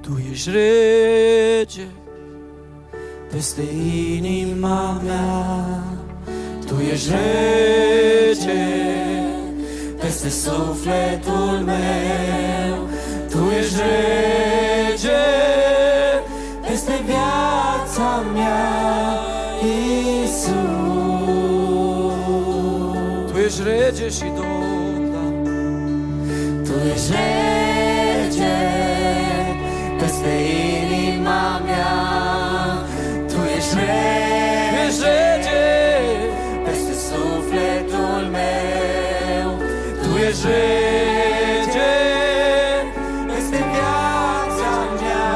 [0.00, 1.86] Tu ești rege
[3.30, 3.62] peste
[4.16, 5.82] inima mea.
[6.66, 8.64] Tu ești rege
[10.00, 12.88] peste sufletul meu.
[13.30, 15.10] Tu ești rege
[16.66, 19.18] peste viața mea,
[19.62, 21.43] Iisus.
[23.54, 25.24] Tu ești rege și domn, da.
[26.66, 28.56] Tu ești rege
[29.98, 30.32] peste
[30.82, 31.94] inima mea.
[33.30, 33.80] Tu ești Tu
[34.86, 35.66] ești rege rege,
[36.64, 39.48] peste sufletul meu.
[40.02, 41.94] tu ești rege.
[43.30, 45.26] Peste viața mea,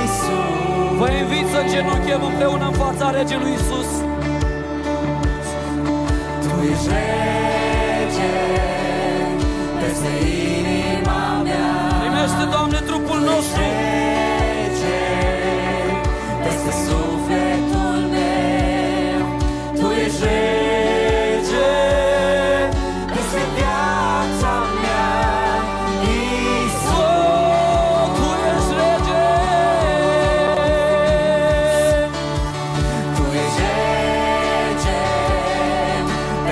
[0.00, 0.98] Iisus.
[0.98, 3.77] Vă invit să îngenunchem împreună în fața regelui Isus.
[6.68, 8.34] Tu ești rege
[9.80, 10.12] peste
[10.58, 11.70] inima mea.
[12.00, 13.62] Primește, Doamne, trupul nostru.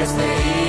[0.06, 0.65] Peste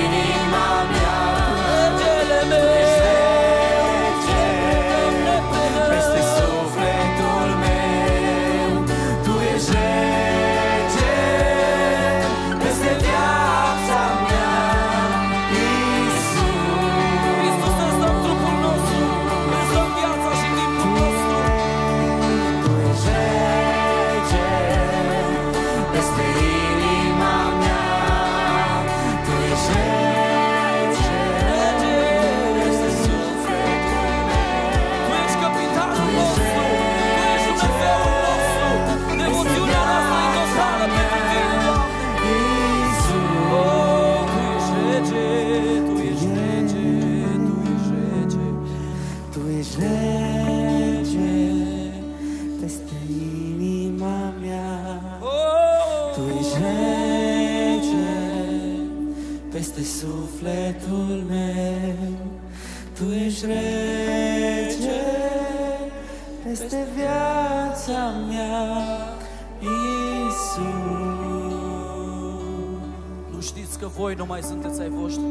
[74.18, 75.24] nu mai sunteți ai voștri,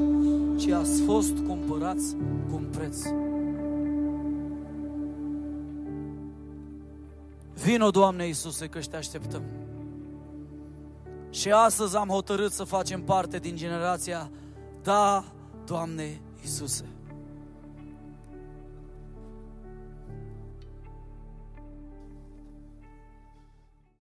[0.58, 2.16] ci ați fost cumpărați
[2.50, 2.98] cu un preț.
[7.64, 9.42] Vino, Doamne Iisuse, că te așteptăm.
[11.30, 14.32] Și astăzi am hotărât să facem parte din generația
[14.82, 15.24] Da,
[15.66, 16.86] Doamne Iisuse.